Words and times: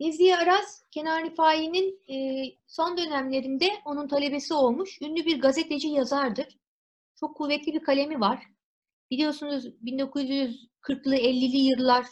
Nezihe 0.00 0.36
Aras, 0.36 0.82
Kenan 0.90 1.24
Rifai'nin 1.24 2.00
e, 2.08 2.16
son 2.66 2.96
dönemlerinde 2.96 3.70
onun 3.84 4.08
talebesi 4.08 4.54
olmuş. 4.54 5.02
Ünlü 5.02 5.26
bir 5.26 5.40
gazeteci 5.40 5.88
yazardır. 5.88 6.46
Çok 7.20 7.36
kuvvetli 7.36 7.74
bir 7.74 7.80
kalemi 7.80 8.20
var. 8.20 8.42
Biliyorsunuz 9.10 9.66
1940'lı 9.66 11.16
50'li 11.16 11.56
yıllar 11.56 12.06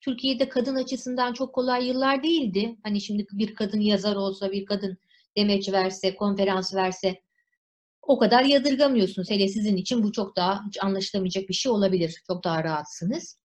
Türkiye'de 0.00 0.48
kadın 0.48 0.74
açısından 0.74 1.32
çok 1.32 1.54
kolay 1.54 1.88
yıllar 1.88 2.22
değildi. 2.22 2.76
Hani 2.82 3.00
şimdi 3.00 3.26
bir 3.32 3.54
kadın 3.54 3.80
yazar 3.80 4.16
olsa, 4.16 4.52
bir 4.52 4.66
kadın 4.66 4.98
demeç 5.36 5.72
verse, 5.72 6.16
konferans 6.16 6.74
verse 6.74 7.20
o 8.02 8.18
kadar 8.18 8.44
yadırgamıyorsunuz. 8.44 9.30
Hele 9.30 9.48
sizin 9.48 9.76
için 9.76 10.02
bu 10.02 10.12
çok 10.12 10.36
daha 10.36 10.64
anlaşılamayacak 10.80 11.48
bir 11.48 11.54
şey 11.54 11.72
olabilir. 11.72 12.22
Çok 12.26 12.44
daha 12.44 12.64
rahatsınız. 12.64 13.38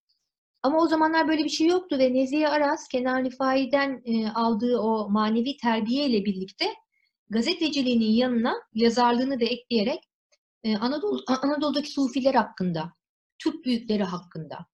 Ama 0.63 0.77
o 0.81 0.87
zamanlar 0.87 1.27
böyle 1.27 1.43
bir 1.43 1.49
şey 1.49 1.67
yoktu 1.67 1.99
ve 1.99 2.13
Nezihe 2.13 2.47
Aras, 2.47 2.87
Kenan 2.87 3.25
Rifai'den 3.25 4.01
e, 4.05 4.29
aldığı 4.29 4.79
o 4.79 5.09
manevi 5.09 5.57
terbiye 5.57 6.05
ile 6.05 6.25
birlikte 6.25 6.65
gazeteciliğinin 7.29 8.11
yanına 8.11 8.53
yazarlığını 8.73 9.39
da 9.39 9.45
ekleyerek 9.45 9.99
e, 10.63 10.77
Anadolu, 10.77 11.23
Anadolu'daki 11.27 11.91
sufiler 11.91 12.33
hakkında, 12.33 12.93
Türk 13.39 13.65
büyükleri 13.65 14.03
hakkında, 14.03 14.65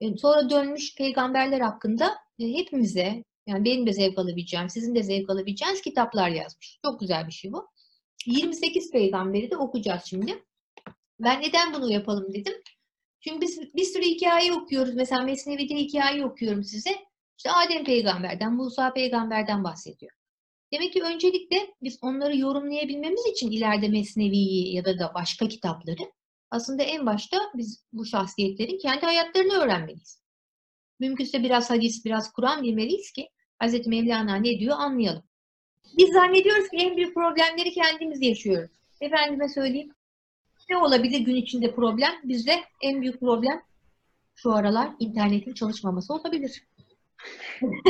e, 0.00 0.16
sonra 0.16 0.50
dönmüş 0.50 0.96
peygamberler 0.96 1.60
hakkında 1.60 2.14
hepimize, 2.40 3.24
yani 3.46 3.64
benim 3.64 3.86
de 3.86 3.92
zevk 3.92 4.18
alabileceğim, 4.18 4.70
sizin 4.70 4.94
de 4.94 5.02
zevk 5.02 5.30
alabileceğiniz 5.30 5.82
kitaplar 5.82 6.28
yazmış. 6.28 6.78
Çok 6.84 7.00
güzel 7.00 7.26
bir 7.26 7.32
şey 7.32 7.52
bu. 7.52 7.68
28 8.26 8.90
peygamberi 8.90 9.50
de 9.50 9.56
okuyacağız 9.56 10.02
şimdi. 10.04 10.44
Ben 11.20 11.40
neden 11.40 11.74
bunu 11.74 11.92
yapalım 11.92 12.34
dedim. 12.34 12.54
Çünkü 13.24 13.40
biz 13.40 13.74
bir 13.74 13.84
sürü 13.84 14.02
hikaye 14.02 14.52
okuyoruz. 14.52 14.94
Mesela 14.94 15.22
Mesnevi'de 15.22 15.74
hikaye 15.74 16.26
okuyorum 16.26 16.64
size. 16.64 16.90
İşte 17.38 17.50
Adem 17.50 17.84
peygamberden, 17.84 18.54
Musa 18.54 18.92
peygamberden 18.92 19.64
bahsediyor. 19.64 20.12
Demek 20.72 20.92
ki 20.92 21.02
öncelikle 21.02 21.74
biz 21.82 21.98
onları 22.02 22.36
yorumlayabilmemiz 22.36 23.26
için 23.26 23.50
ileride 23.50 23.88
Mesnevi'yi 23.88 24.74
ya 24.74 24.84
da 24.84 24.98
da 24.98 25.14
başka 25.14 25.48
kitapları 25.48 26.12
aslında 26.50 26.82
en 26.82 27.06
başta 27.06 27.38
biz 27.54 27.84
bu 27.92 28.04
şahsiyetlerin 28.04 28.78
kendi 28.78 29.06
hayatlarını 29.06 29.52
öğrenmeliyiz. 29.52 30.22
Mümkünse 31.00 31.42
biraz 31.42 31.70
hadis, 31.70 32.04
biraz 32.04 32.32
Kur'an 32.32 32.62
bilmeliyiz 32.62 33.12
ki 33.12 33.28
Hz. 33.62 33.86
Mevlana 33.86 34.36
ne 34.36 34.58
diyor 34.58 34.76
anlayalım. 34.78 35.24
Biz 35.96 36.12
zannediyoruz 36.12 36.68
ki 36.68 36.76
en 36.76 36.96
büyük 36.96 37.14
problemleri 37.14 37.70
kendimiz 37.72 38.22
yaşıyoruz. 38.22 38.70
Efendime 39.00 39.48
söyleyeyim, 39.48 39.93
ne 40.70 40.76
olabilir 40.76 41.20
gün 41.20 41.36
içinde 41.36 41.74
problem? 41.74 42.12
Bizde 42.24 42.60
en 42.82 43.02
büyük 43.02 43.20
problem 43.20 43.62
şu 44.34 44.52
aralar 44.52 44.90
internetin 44.98 45.54
çalışmaması 45.54 46.14
olabilir. 46.14 46.64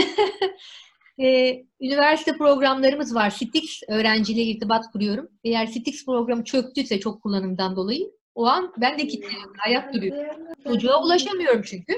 ee, 1.18 1.64
üniversite 1.80 2.36
programlarımız 2.36 3.14
var. 3.14 3.30
Stix 3.30 3.82
öğrenciyle 3.88 4.42
irtibat 4.42 4.92
kuruyorum. 4.92 5.28
Eğer 5.44 5.66
Stix 5.66 6.06
programı 6.06 6.44
çöktüyse 6.44 7.00
çok 7.00 7.22
kullanımdan 7.22 7.76
dolayı 7.76 8.10
o 8.34 8.46
an 8.46 8.72
ben 8.80 8.98
de 8.98 9.06
kilitleniyorum. 9.06 9.52
Ayak 9.66 9.94
duruyor. 9.94 10.34
Çocuğa 10.64 11.02
ulaşamıyorum 11.04 11.62
çünkü. 11.62 11.92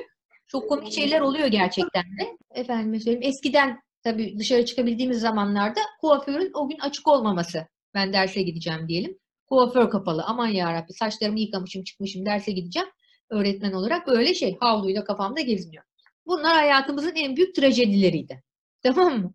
Çok 0.49 0.69
komik 0.69 0.93
şeyler 0.93 1.21
oluyor 1.21 1.47
gerçekten 1.47 2.05
de. 2.05 2.37
Efendim 2.55 3.01
söyleyeyim. 3.01 3.29
Eskiden 3.29 3.81
tabii 4.05 4.39
dışarı 4.39 4.65
çıkabildiğimiz 4.65 5.21
zamanlarda 5.21 5.81
kuaförün 6.01 6.51
o 6.55 6.69
gün 6.69 6.79
açık 6.79 7.09
olmaması. 7.09 7.67
Ben 7.95 8.13
derse 8.13 8.43
gideceğim 8.43 8.89
diyelim. 8.89 9.19
Kuaför 9.47 9.91
kapalı. 9.91 10.23
Aman 10.25 10.49
yarabbi 10.49 10.93
saçlarımı 10.93 11.41
yıkamışım 11.41 11.85
çıkmışım 11.85 12.27
derse 12.27 12.53
gideceğim. 12.53 12.89
Öğretmen 13.31 13.73
olarak 13.73 14.09
öyle 14.09 14.35
şey 14.35 14.57
havluyla 14.61 15.05
kafamda 15.05 15.41
geziniyor. 15.41 15.85
Bunlar 16.27 16.55
hayatımızın 16.55 17.15
en 17.15 17.37
büyük 17.37 17.55
trajedileriydi. 17.55 18.43
Tamam 18.83 19.19
mı? 19.19 19.35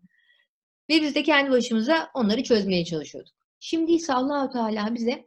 Ve 0.90 1.02
biz 1.02 1.14
de 1.14 1.22
kendi 1.22 1.50
başımıza 1.50 2.10
onları 2.14 2.42
çözmeye 2.42 2.84
çalışıyorduk. 2.84 3.34
Şimdi 3.60 3.92
ise 3.92 4.14
Allahu 4.14 4.52
Teala 4.52 4.94
bize 4.94 5.26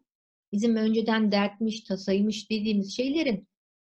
bizim 0.51 0.75
önceden 0.75 1.31
dertmiş, 1.31 1.81
tasaymış 1.81 2.51
dediğimiz 2.51 2.95
şeylerin 2.95 3.47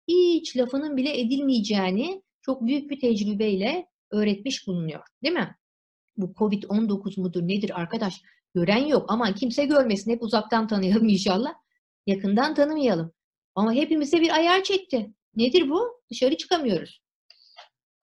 hiç 0.08 0.56
lafının 0.56 0.96
bile 0.96 1.20
edilmeyeceğini 1.20 2.22
çok 2.42 2.66
büyük 2.66 2.90
bir 2.90 3.00
tecrübeyle 3.00 3.86
öğretmiş 4.10 4.66
bulunuyor. 4.66 5.00
Değil 5.22 5.34
mi? 5.34 5.56
Bu 6.16 6.26
Covid-19 6.26 7.20
mudur 7.20 7.42
nedir 7.42 7.80
arkadaş? 7.80 8.22
Gören 8.56 8.86
yok 8.86 9.04
ama 9.08 9.34
kimse 9.34 9.64
görmesin. 9.64 10.10
Hep 10.10 10.22
uzaktan 10.22 10.68
tanıyalım 10.68 11.08
inşallah. 11.16 11.54
Yakından 12.06 12.54
tanımayalım. 12.54 13.12
Ama 13.54 13.72
hepimize 13.72 14.20
bir 14.20 14.30
ayar 14.30 14.62
çekti. 14.62 15.10
Nedir 15.34 15.70
bu? 15.70 16.00
Dışarı 16.10 16.36
çıkamıyoruz. 16.36 17.02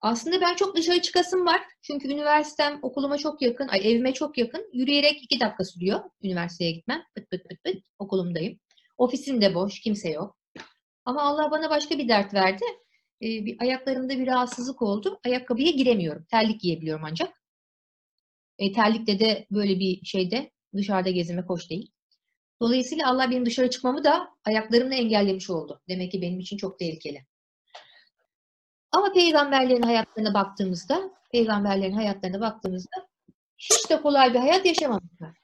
Aslında 0.00 0.40
ben 0.40 0.54
çok 0.54 0.76
dışarı 0.76 1.02
çıkasım 1.02 1.46
var. 1.46 1.60
Çünkü 1.82 2.08
üniversitem 2.08 2.78
okuluma 2.82 3.18
çok 3.18 3.42
yakın, 3.42 3.68
ay 3.68 3.92
evime 3.92 4.14
çok 4.14 4.38
yakın. 4.38 4.70
Yürüyerek 4.72 5.22
iki 5.22 5.40
dakika 5.40 5.64
sürüyor 5.64 6.00
üniversiteye 6.22 6.70
gitmem. 6.70 7.02
Pıt 7.16 7.30
pıt 7.30 7.48
pıt 7.48 7.64
pıt 7.64 7.84
okulumdayım. 7.98 8.58
Ofisim 8.98 9.40
de 9.40 9.54
boş, 9.54 9.80
kimse 9.80 10.10
yok. 10.10 10.36
Ama 11.04 11.22
Allah 11.22 11.50
bana 11.50 11.70
başka 11.70 11.98
bir 11.98 12.08
dert 12.08 12.34
verdi. 12.34 12.64
Ee, 13.22 13.26
bir 13.26 13.56
ayaklarımda 13.60 14.18
bir 14.18 14.26
rahatsızlık 14.26 14.82
oldu. 14.82 15.20
Ayakkabıya 15.26 15.70
giremiyorum. 15.70 16.24
Terlik 16.30 16.60
giyebiliyorum 16.60 17.04
ancak. 17.04 17.43
E, 18.58 18.72
terlikte 18.72 19.18
de 19.18 19.46
böyle 19.50 19.78
bir 19.78 20.04
şeyde 20.04 20.50
dışarıda 20.76 21.10
gezmek 21.10 21.48
hoş 21.48 21.70
değil. 21.70 21.90
Dolayısıyla 22.60 23.10
Allah 23.10 23.30
benim 23.30 23.46
dışarı 23.46 23.70
çıkmamı 23.70 24.04
da 24.04 24.28
ayaklarımla 24.44 24.94
engellemiş 24.94 25.50
oldu. 25.50 25.80
Demek 25.88 26.12
ki 26.12 26.22
benim 26.22 26.40
için 26.40 26.56
çok 26.56 26.78
tehlikeli. 26.78 27.26
Ama 28.92 29.12
peygamberlerin 29.12 29.82
hayatlarına 29.82 30.34
baktığımızda, 30.34 31.10
peygamberlerin 31.32 31.92
hayatlarına 31.92 32.40
baktığımızda 32.40 33.08
hiç 33.58 33.90
de 33.90 34.02
kolay 34.02 34.34
bir 34.34 34.38
hayat 34.38 34.66
yaşamamışlar. 34.66 35.36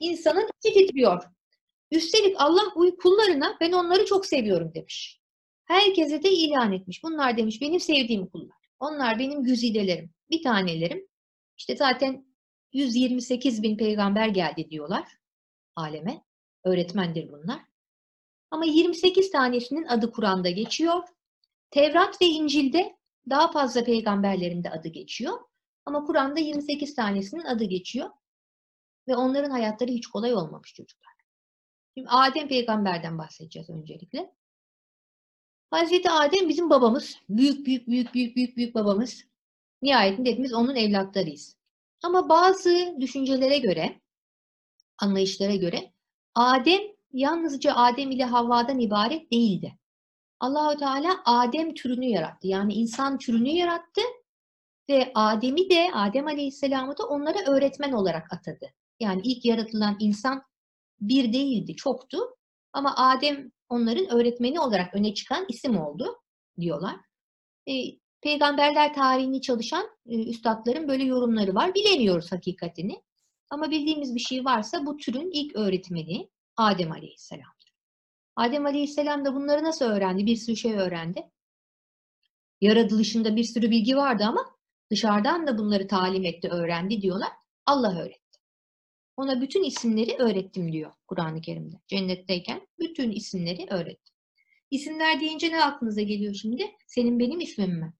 İnsanın 0.00 0.48
içi 0.64 0.74
titriyor. 0.74 1.22
Üstelik 1.90 2.36
Allah 2.38 2.62
bu 2.76 2.96
kullarına 2.96 3.56
ben 3.60 3.72
onları 3.72 4.04
çok 4.06 4.26
seviyorum 4.26 4.74
demiş. 4.74 5.20
Herkese 5.64 6.22
de 6.22 6.30
ilan 6.30 6.72
etmiş. 6.72 7.02
Bunlar 7.02 7.36
demiş 7.36 7.60
benim 7.60 7.80
sevdiğim 7.80 8.26
kullar. 8.26 8.56
Onlar 8.80 9.18
benim 9.18 9.42
güzidelerim, 9.42 10.10
bir 10.30 10.42
tanelerim. 10.42 11.08
İşte 11.58 11.76
zaten 11.76 12.26
128 12.74 13.62
bin 13.62 13.76
peygamber 13.76 14.28
geldi 14.28 14.70
diyorlar 14.70 15.18
aleme. 15.76 16.24
Öğretmendir 16.64 17.32
bunlar. 17.32 17.60
Ama 18.50 18.64
28 18.64 19.30
tanesinin 19.30 19.86
adı 19.86 20.12
Kur'an'da 20.12 20.50
geçiyor. 20.50 21.02
Tevrat 21.70 22.22
ve 22.22 22.26
İncil'de 22.26 22.96
daha 23.30 23.52
fazla 23.52 23.84
peygamberlerin 23.84 24.64
de 24.64 24.70
adı 24.70 24.88
geçiyor. 24.88 25.38
Ama 25.86 26.04
Kur'an'da 26.04 26.40
28 26.40 26.94
tanesinin 26.94 27.44
adı 27.44 27.64
geçiyor. 27.64 28.10
Ve 29.08 29.16
onların 29.16 29.50
hayatları 29.50 29.90
hiç 29.90 30.06
kolay 30.06 30.34
olmamış 30.34 30.74
çocuklar. 30.74 31.12
Şimdi 31.94 32.08
Adem 32.08 32.48
peygamberden 32.48 33.18
bahsedeceğiz 33.18 33.70
öncelikle. 33.70 34.34
Hazreti 35.70 36.10
Adem 36.10 36.48
bizim 36.48 36.70
babamız. 36.70 37.18
Büyük 37.28 37.66
büyük 37.66 37.88
büyük 37.88 38.14
büyük 38.14 38.36
büyük 38.36 38.56
büyük 38.56 38.74
babamız. 38.74 39.24
Nihayetinde 39.82 40.30
hepimiz 40.30 40.52
onun 40.52 40.76
evlatlarıyız. 40.76 41.56
Ama 42.04 42.28
bazı 42.28 42.96
düşüncelere 43.00 43.58
göre, 43.58 44.00
anlayışlara 44.98 45.54
göre 45.54 45.92
Adem 46.34 46.80
yalnızca 47.12 47.74
Adem 47.74 48.10
ile 48.10 48.24
Havva'dan 48.24 48.78
ibaret 48.78 49.32
değildi. 49.32 49.78
Allahu 50.40 50.76
Teala 50.76 51.22
Adem 51.24 51.74
türünü 51.74 52.04
yarattı. 52.04 52.48
Yani 52.48 52.74
insan 52.74 53.18
türünü 53.18 53.48
yarattı 53.48 54.00
ve 54.88 55.12
Adem'i 55.14 55.70
de 55.70 55.90
Adem 55.94 56.26
Aleyhisselam'ı 56.26 56.98
da 56.98 57.06
onlara 57.06 57.38
öğretmen 57.46 57.92
olarak 57.92 58.32
atadı. 58.32 58.66
Yani 59.00 59.20
ilk 59.24 59.44
yaratılan 59.44 59.96
insan 60.00 60.42
bir 61.00 61.32
değildi, 61.32 61.76
çoktu. 61.76 62.18
Ama 62.72 62.96
Adem 62.96 63.52
onların 63.68 64.10
öğretmeni 64.10 64.60
olarak 64.60 64.94
öne 64.94 65.14
çıkan 65.14 65.44
isim 65.48 65.78
oldu 65.78 66.16
diyorlar. 66.60 66.96
E, 67.68 67.72
peygamberler 68.24 68.94
tarihini 68.94 69.40
çalışan 69.40 69.88
e, 70.06 70.28
üstadların 70.28 70.88
böyle 70.88 71.04
yorumları 71.04 71.54
var. 71.54 71.74
Bilemiyoruz 71.74 72.32
hakikatini. 72.32 73.02
Ama 73.50 73.70
bildiğimiz 73.70 74.14
bir 74.14 74.20
şey 74.20 74.44
varsa 74.44 74.86
bu 74.86 74.96
türün 74.96 75.30
ilk 75.32 75.56
öğretmeni 75.56 76.30
Adem 76.56 76.92
Aleyhisselam. 76.92 77.54
Adem 78.36 78.66
Aleyhisselam 78.66 79.24
da 79.24 79.34
bunları 79.34 79.64
nasıl 79.64 79.84
öğrendi? 79.84 80.26
Bir 80.26 80.36
sürü 80.36 80.56
şey 80.56 80.74
öğrendi. 80.74 81.30
Yaratılışında 82.60 83.36
bir 83.36 83.44
sürü 83.44 83.70
bilgi 83.70 83.96
vardı 83.96 84.24
ama 84.24 84.56
dışarıdan 84.90 85.46
da 85.46 85.58
bunları 85.58 85.88
talim 85.88 86.24
etti, 86.24 86.48
öğrendi 86.48 87.02
diyorlar. 87.02 87.30
Allah 87.66 88.02
öğretti. 88.02 88.38
Ona 89.16 89.40
bütün 89.40 89.62
isimleri 89.62 90.16
öğrettim 90.18 90.72
diyor 90.72 90.92
Kur'an-ı 91.06 91.40
Kerim'de. 91.40 91.76
Cennetteyken 91.86 92.66
bütün 92.78 93.10
isimleri 93.10 93.66
öğrettim. 93.70 94.14
İsimler 94.70 95.20
deyince 95.20 95.50
ne 95.50 95.64
aklınıza 95.64 96.02
geliyor 96.02 96.34
şimdi? 96.34 96.70
Senin 96.86 97.18
benim 97.18 97.40
ismim 97.40 97.78
mi? 97.78 97.94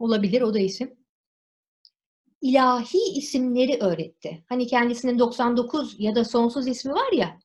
Olabilir 0.00 0.42
o 0.42 0.54
da 0.54 0.58
isim. 0.58 0.96
İlahi 2.40 2.98
isimleri 3.16 3.78
öğretti. 3.80 4.44
Hani 4.48 4.66
kendisinin 4.66 5.18
99 5.18 5.96
ya 5.98 6.14
da 6.14 6.24
sonsuz 6.24 6.68
ismi 6.68 6.92
var 6.92 7.12
ya. 7.12 7.38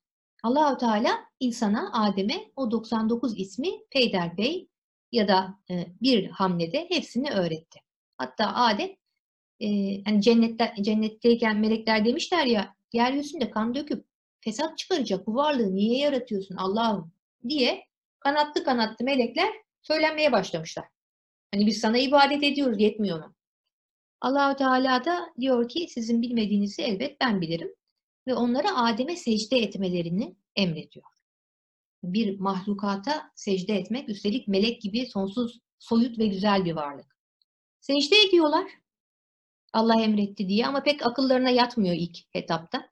Allahu 0.44 0.78
Teala 0.78 1.20
insana, 1.40 1.92
Adem'e 1.94 2.52
o 2.56 2.72
99 2.72 3.40
ismi 3.40 3.70
peyderbey 3.92 4.70
ya 5.12 5.28
da 5.28 5.60
e, 5.70 5.88
bir 6.02 6.30
hamlede 6.30 6.86
hepsini 6.90 7.32
öğretti. 7.32 7.80
Hatta 8.18 8.56
Adem 8.56 8.90
e, 9.60 9.68
hani 10.04 10.22
cennette, 10.22 10.74
cennetteyken 10.82 11.58
melekler 11.58 12.06
demişler 12.06 12.46
ya 12.46 12.76
yeryüzünde 12.94 13.50
kan 13.52 13.76
döküp 13.76 14.06
fesat 14.40 14.78
çıkaracak 14.78 15.28
bu 15.28 15.36
varlığı 15.36 15.76
niye 15.76 15.98
yaratıyorsun 15.98 16.56
Allah'ım 16.56 17.12
diye 17.50 17.86
kanatlı 18.20 18.64
kanatlı 18.64 19.06
melekler 19.06 19.50
söylenmeye 19.82 20.32
başlamışlar. 20.32 20.95
Hani 21.56 21.68
biz 21.68 21.80
sana 21.80 21.98
ibadet 21.98 22.44
ediyoruz 22.44 22.82
yetmiyor 22.82 23.20
mu? 23.20 23.36
Allahu 24.22 24.56
Teala 24.56 25.06
da 25.06 25.34
diyor 25.40 25.70
ki 25.70 25.88
sizin 25.90 26.22
bilmediğinizi 26.22 26.82
elbet 26.82 27.22
ben 27.22 27.42
bilirim 27.42 27.76
ve 28.28 28.36
onlara 28.36 28.78
Adem'e 28.78 29.16
secde 29.16 29.58
etmelerini 29.58 30.36
emrediyor. 30.56 31.06
Bir 32.04 32.40
mahlukata 32.40 33.32
secde 33.36 33.74
etmek 33.74 34.10
üstelik 34.10 34.48
melek 34.48 34.82
gibi 34.82 35.06
sonsuz 35.06 35.60
soyut 35.80 36.20
ve 36.20 36.28
güzel 36.28 36.66
bir 36.66 36.74
varlık. 36.74 37.18
Secde 37.82 38.22
ediyorlar. 38.22 38.72
Allah 39.74 40.02
emretti 40.02 40.48
diye 40.48 40.68
ama 40.68 40.84
pek 40.84 41.06
akıllarına 41.06 41.50
yatmıyor 41.50 41.96
ilk 41.96 42.18
etapta. 42.34 42.90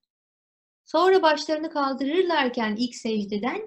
Sonra 0.85 1.21
başlarını 1.21 1.69
kaldırırlarken 1.69 2.75
ilk 2.75 2.95
secdeden 2.95 3.61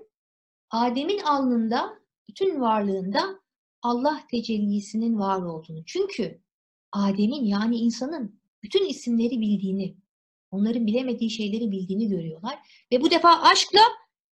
Adem'in 0.71 1.19
alnında, 1.19 1.99
bütün 2.29 2.61
varlığında 2.61 3.46
Allah 3.83 4.27
tecellisinin 4.31 5.19
var 5.19 5.43
olduğunu. 5.43 5.85
Çünkü 5.87 6.41
Adem'in 6.93 7.45
yani 7.45 7.77
insanın 7.77 8.41
bütün 8.63 8.89
isimleri 8.89 9.41
bildiğini, 9.41 9.97
onların 10.51 10.87
bilemediği 10.87 11.31
şeyleri 11.31 11.71
bildiğini 11.71 12.09
görüyorlar. 12.09 12.59
Ve 12.93 13.01
bu 13.01 13.11
defa 13.11 13.43
aşkla 13.43 13.81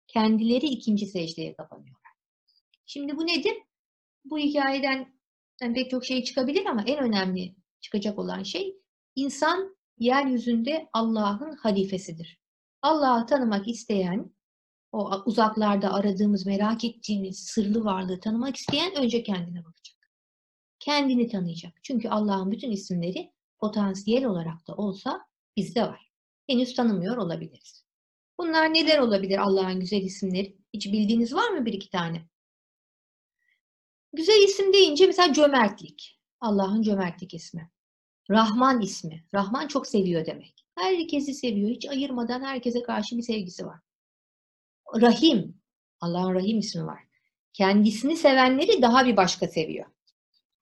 kendileri 0.07 0.67
ikinci 0.67 1.07
secdeye 1.07 1.55
kapanıyorlar. 1.55 2.13
Şimdi 2.87 3.17
bu 3.17 3.27
nedir? 3.27 3.55
Bu 4.25 4.39
hikayeden 4.39 5.19
yani 5.63 5.75
pek 5.75 5.91
çok 5.91 6.05
şey 6.05 6.25
çıkabilir 6.25 6.67
ama 6.67 6.83
en 6.87 6.99
önemli 6.99 7.55
çıkacak 7.81 8.19
olan 8.19 8.43
şey 8.43 8.77
insan 9.17 9.77
yeryüzünde 9.99 10.89
Allah'ın 10.93 11.57
halifesidir. 11.57 12.41
Allah'ı 12.83 13.27
tanımak 13.27 13.69
isteyen, 13.69 14.31
o 14.93 15.23
uzaklarda 15.27 15.95
aradığımız, 15.95 16.47
merak 16.47 16.85
ettiğimiz 16.85 17.39
sırlı 17.39 17.85
varlığı 17.85 18.21
tanımak 18.21 18.57
isteyen 18.57 18.97
önce 18.97 19.23
kendine 19.23 19.65
bakacak. 19.65 19.99
Kendini 20.79 21.29
tanıyacak. 21.29 21.73
Çünkü 21.83 22.09
Allah'ın 22.09 22.51
bütün 22.51 22.71
isimleri 22.71 23.33
potansiyel 23.59 24.25
olarak 24.25 24.69
da 24.69 24.75
olsa 24.75 25.27
bizde 25.57 25.83
var. 25.83 26.13
Henüz 26.47 26.75
tanımıyor 26.75 27.17
olabiliriz. 27.17 27.85
Bunlar 28.39 28.75
neler 28.75 28.99
olabilir 28.99 29.39
Allah'ın 29.39 29.81
güzel 29.81 30.03
isimleri? 30.03 30.59
Hiç 30.75 30.87
bildiğiniz 30.87 31.35
var 31.35 31.51
mı 31.51 31.67
bir 31.67 31.73
iki 31.73 31.91
tane? 31.91 32.29
Güzel 34.13 34.43
isim 34.45 34.73
deyince 34.73 35.07
mesela 35.07 35.33
cömertlik. 35.33 36.21
Allah'ın 36.41 36.83
cömertlik 36.83 37.35
ismi. 37.35 37.71
Rahman 38.31 38.81
ismi. 38.81 39.25
Rahman 39.35 39.69
çok 39.69 39.87
seviyor 39.87 40.27
demek. 40.27 40.67
Herkesi 40.75 41.35
seviyor. 41.35 41.71
Hiç 41.71 41.89
ayırmadan 41.89 42.43
herkese 42.43 42.83
karşı 42.83 43.17
bir 43.17 43.23
sevgisi 43.23 43.67
var. 43.67 43.81
Rahim. 44.95 45.61
Allah'ın 46.01 46.35
Rahim 46.35 46.59
ismi 46.59 46.87
var. 46.87 47.03
Kendisini 47.53 48.17
sevenleri 48.17 48.83
daha 48.83 49.07
bir 49.07 49.17
başka 49.17 49.49
seviyor. 49.49 49.87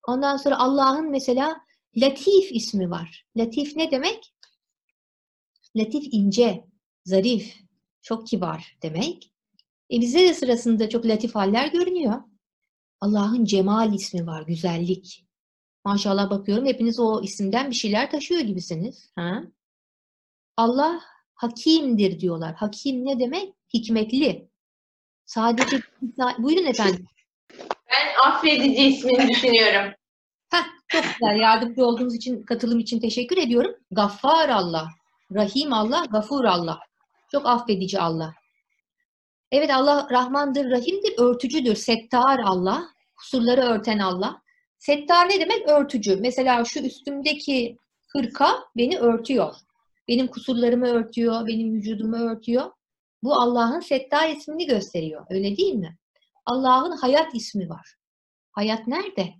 Ondan 0.06 0.36
sonra 0.36 0.58
Allah'ın 0.58 1.10
mesela 1.10 1.66
Latif 1.96 2.52
ismi 2.52 2.90
var. 2.90 3.26
Latif 3.36 3.76
ne 3.76 3.90
demek? 3.90 4.34
Latif 5.76 6.04
ince, 6.12 6.64
zarif, 7.04 7.56
çok 8.02 8.26
kibar 8.26 8.76
demek. 8.82 9.32
E 9.92 10.00
bize 10.00 10.18
de 10.18 10.34
sırasında 10.34 10.88
çok 10.88 11.06
latif 11.06 11.34
haller 11.34 11.68
görünüyor. 11.72 12.22
Allah'ın 13.00 13.44
Cemal 13.44 13.94
ismi 13.94 14.26
var, 14.26 14.42
güzellik. 14.42 15.26
Maşallah 15.84 16.30
bakıyorum 16.30 16.66
hepiniz 16.66 17.00
o 17.00 17.22
isimden 17.22 17.70
bir 17.70 17.74
şeyler 17.74 18.10
taşıyor 18.10 18.40
gibisiniz. 18.40 19.10
Ha? 19.14 19.42
Allah 20.56 21.00
hakimdir 21.34 22.20
diyorlar. 22.20 22.54
Hakim 22.54 23.04
ne 23.04 23.20
demek? 23.20 23.55
Hikmetli. 23.74 24.48
Sadece 25.24 25.80
buyurun 26.38 26.66
efendim. 26.66 27.06
Ben 27.90 28.28
affedici 28.30 28.86
ismini 28.86 29.28
düşünüyorum. 29.28 29.92
Heh, 30.50 30.64
çok 30.88 31.02
güzel. 31.02 31.40
Yardımcı 31.40 31.84
olduğunuz 31.84 32.14
için, 32.14 32.42
katılım 32.42 32.78
için 32.78 33.00
teşekkür 33.00 33.36
ediyorum. 33.36 33.74
Gaffar 33.90 34.48
Allah, 34.48 34.88
Rahim 35.34 35.72
Allah, 35.72 36.04
Gafur 36.10 36.44
Allah. 36.44 36.78
Çok 37.32 37.46
affedici 37.46 38.00
Allah. 38.00 38.34
Evet 39.52 39.70
Allah 39.70 40.08
Rahmandır, 40.10 40.70
Rahim'dir, 40.70 41.14
örtücüdür. 41.18 41.74
Settar 41.74 42.38
Allah, 42.38 42.88
kusurları 43.16 43.60
örten 43.60 43.98
Allah. 43.98 44.42
Settar 44.78 45.28
ne 45.28 45.40
demek? 45.40 45.68
Örtücü. 45.68 46.16
Mesela 46.16 46.64
şu 46.64 46.80
üstümdeki 46.80 47.76
hırka 48.08 48.64
beni 48.76 48.98
örtüyor. 48.98 49.54
Benim 50.08 50.26
kusurlarımı 50.26 50.86
örtüyor, 50.86 51.46
benim 51.46 51.74
vücudumu 51.74 52.16
örtüyor. 52.16 52.70
Bu 53.22 53.34
Allah'ın 53.34 53.80
Settar 53.80 54.28
ismini 54.28 54.66
gösteriyor. 54.66 55.26
Öyle 55.30 55.56
değil 55.56 55.74
mi? 55.74 55.98
Allah'ın 56.46 56.96
hayat 56.96 57.34
ismi 57.34 57.68
var. 57.68 57.94
Hayat 58.52 58.86
nerede? 58.86 59.34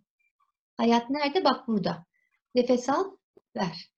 Hayat 0.76 1.10
nerede? 1.10 1.44
Bak 1.44 1.68
burada. 1.68 2.06
Nefes 2.54 2.88
al, 2.88 3.04
ver. 3.56 3.90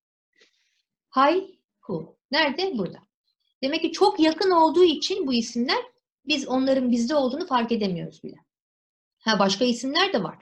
Hay, 1.08 1.58
hu. 1.80 2.16
Nerede? 2.30 2.78
Burada. 2.78 2.98
Demek 3.62 3.80
ki 3.80 3.92
çok 3.92 4.20
yakın 4.20 4.50
olduğu 4.50 4.84
için 4.84 5.26
bu 5.26 5.34
isimler 5.34 5.82
biz 6.26 6.48
onların 6.48 6.90
bizde 6.90 7.14
olduğunu 7.14 7.46
fark 7.46 7.72
edemiyoruz 7.72 8.22
bile. 8.22 8.36
Ha 9.18 9.38
başka 9.38 9.64
isimler 9.64 10.12
de 10.12 10.22
var. 10.22 10.38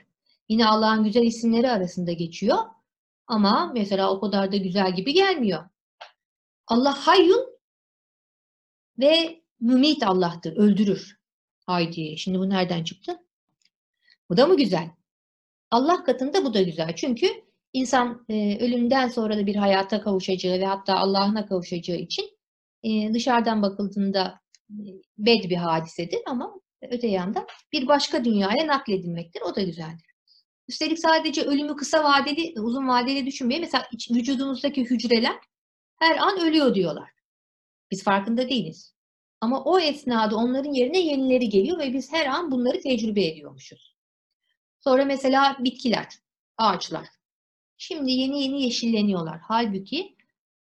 Yine 0.49 0.67
Allah'ın 0.67 1.03
güzel 1.03 1.23
isimleri 1.23 1.69
arasında 1.69 2.11
geçiyor. 2.11 2.57
Ama 3.27 3.71
mesela 3.73 4.11
o 4.11 4.19
kadar 4.19 4.51
da 4.51 4.57
güzel 4.57 4.95
gibi 4.95 5.13
gelmiyor. 5.13 5.69
Allah 6.67 7.07
hayyun 7.07 7.56
ve 8.99 9.41
mümit 9.59 10.03
Allah'tır. 10.03 10.57
Öldürür. 10.57 11.17
Haydi 11.65 12.17
şimdi 12.17 12.39
bu 12.39 12.49
nereden 12.49 12.83
çıktı? 12.83 13.19
Bu 14.29 14.37
da 14.37 14.47
mı 14.47 14.57
güzel? 14.57 14.89
Allah 15.71 16.03
katında 16.03 16.45
bu 16.45 16.53
da 16.53 16.61
güzel. 16.61 16.95
Çünkü 16.95 17.27
insan 17.73 18.25
e, 18.29 18.65
ölümden 18.65 19.07
sonra 19.07 19.37
da 19.37 19.45
bir 19.45 19.55
hayata 19.55 20.01
kavuşacağı 20.01 20.59
ve 20.59 20.65
hatta 20.65 20.95
Allah'ına 20.95 21.45
kavuşacağı 21.45 21.97
için 21.97 22.29
e, 22.83 23.13
dışarıdan 23.13 23.61
bakıldığında 23.61 24.39
e, 24.69 24.83
bed 25.17 25.49
bir 25.49 25.55
hadisedir 25.55 26.19
ama 26.25 26.53
öte 26.81 27.07
yandan 27.07 27.47
bir 27.73 27.87
başka 27.87 28.25
dünyaya 28.25 28.67
nakledilmektir. 28.67 29.41
O 29.41 29.55
da 29.55 29.61
güzeldir. 29.61 30.07
Üstelik 30.67 30.99
sadece 30.99 31.41
ölümü 31.41 31.75
kısa 31.75 32.03
vadeli, 32.03 32.61
uzun 32.61 32.87
vadeli 32.87 33.25
düşünmeyin. 33.25 33.63
Mesela 33.63 33.87
iç, 33.91 34.11
vücudumuzdaki 34.11 34.83
hücreler 34.83 35.35
her 35.99 36.17
an 36.17 36.39
ölüyor 36.39 36.75
diyorlar. 36.75 37.09
Biz 37.91 38.03
farkında 38.03 38.49
değiliz. 38.49 38.93
Ama 39.41 39.63
o 39.63 39.79
esnada 39.79 40.35
onların 40.35 40.73
yerine 40.73 40.99
yenileri 40.99 41.49
geliyor 41.49 41.79
ve 41.79 41.93
biz 41.93 42.13
her 42.13 42.25
an 42.25 42.51
bunları 42.51 42.81
tecrübe 42.81 43.25
ediyormuşuz. 43.25 43.95
Sonra 44.79 45.05
mesela 45.05 45.57
bitkiler, 45.59 46.07
ağaçlar. 46.57 47.07
Şimdi 47.77 48.11
yeni 48.11 48.43
yeni 48.43 48.63
yeşilleniyorlar. 48.63 49.39
Halbuki 49.43 50.17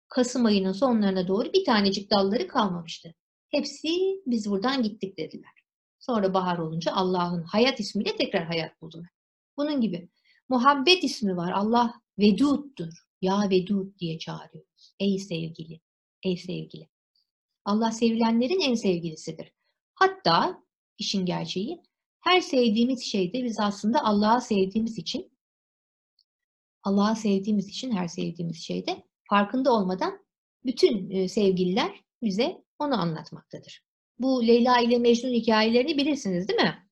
Kasım 0.08 0.44
ayının 0.44 0.72
sonlarına 0.72 1.28
doğru 1.28 1.52
bir 1.52 1.64
tanecik 1.64 2.10
dalları 2.10 2.48
kalmamıştı. 2.48 3.14
Hepsi 3.48 3.88
biz 4.26 4.50
buradan 4.50 4.82
gittik 4.82 5.18
dediler. 5.18 5.50
Sonra 5.98 6.34
bahar 6.34 6.58
olunca 6.58 6.92
Allah'ın 6.92 7.42
hayat 7.42 7.80
ismiyle 7.80 8.16
tekrar 8.16 8.44
hayat 8.44 8.82
buldular. 8.82 9.08
Bunun 9.56 9.80
gibi 9.80 10.08
muhabbet 10.48 11.04
ismi 11.04 11.36
var. 11.36 11.52
Allah 11.52 11.94
veduddur. 12.18 12.92
Ya 13.22 13.50
vedud 13.50 13.98
diye 13.98 14.18
çağırıyoruz. 14.18 14.94
Ey 15.00 15.18
sevgili, 15.18 15.80
ey 16.22 16.36
sevgili. 16.36 16.88
Allah 17.64 17.92
sevilenlerin 17.92 18.60
en 18.60 18.74
sevgilisidir. 18.74 19.52
Hatta 19.94 20.62
işin 20.98 21.26
gerçeği 21.26 21.82
her 22.20 22.40
sevdiğimiz 22.40 23.02
şeyde 23.04 23.44
biz 23.44 23.60
aslında 23.60 24.04
Allah'ı 24.04 24.40
sevdiğimiz 24.40 24.98
için 24.98 25.32
Allah'ı 26.82 27.16
sevdiğimiz 27.16 27.68
için 27.68 27.92
her 27.92 28.08
sevdiğimiz 28.08 28.62
şeyde 28.62 29.04
farkında 29.30 29.72
olmadan 29.72 30.24
bütün 30.64 31.26
sevgililer 31.26 32.00
bize 32.22 32.64
onu 32.78 33.00
anlatmaktadır. 33.00 33.84
Bu 34.18 34.46
Leyla 34.46 34.80
ile 34.80 34.98
Mecnun 34.98 35.32
hikayelerini 35.32 35.96
bilirsiniz 35.96 36.48
değil 36.48 36.60
mi? 36.60 36.88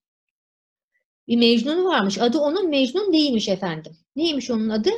Bir 1.29 1.37
Mecnun 1.37 1.85
varmış. 1.85 2.19
Adı 2.19 2.38
onun 2.38 2.71
Mecnun 2.71 3.12
değilmiş 3.12 3.49
efendim. 3.49 3.97
Neymiş 4.17 4.50
onun 4.50 4.69
adı? 4.69 4.91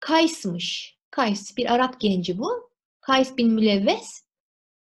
Kays'mış. 0.00 0.98
Kays 1.10 1.56
bir 1.56 1.74
Arap 1.74 2.00
genci 2.00 2.38
bu. 2.38 2.70
Kays 3.00 3.36
bin 3.36 3.50
Mülevves. 3.52 4.23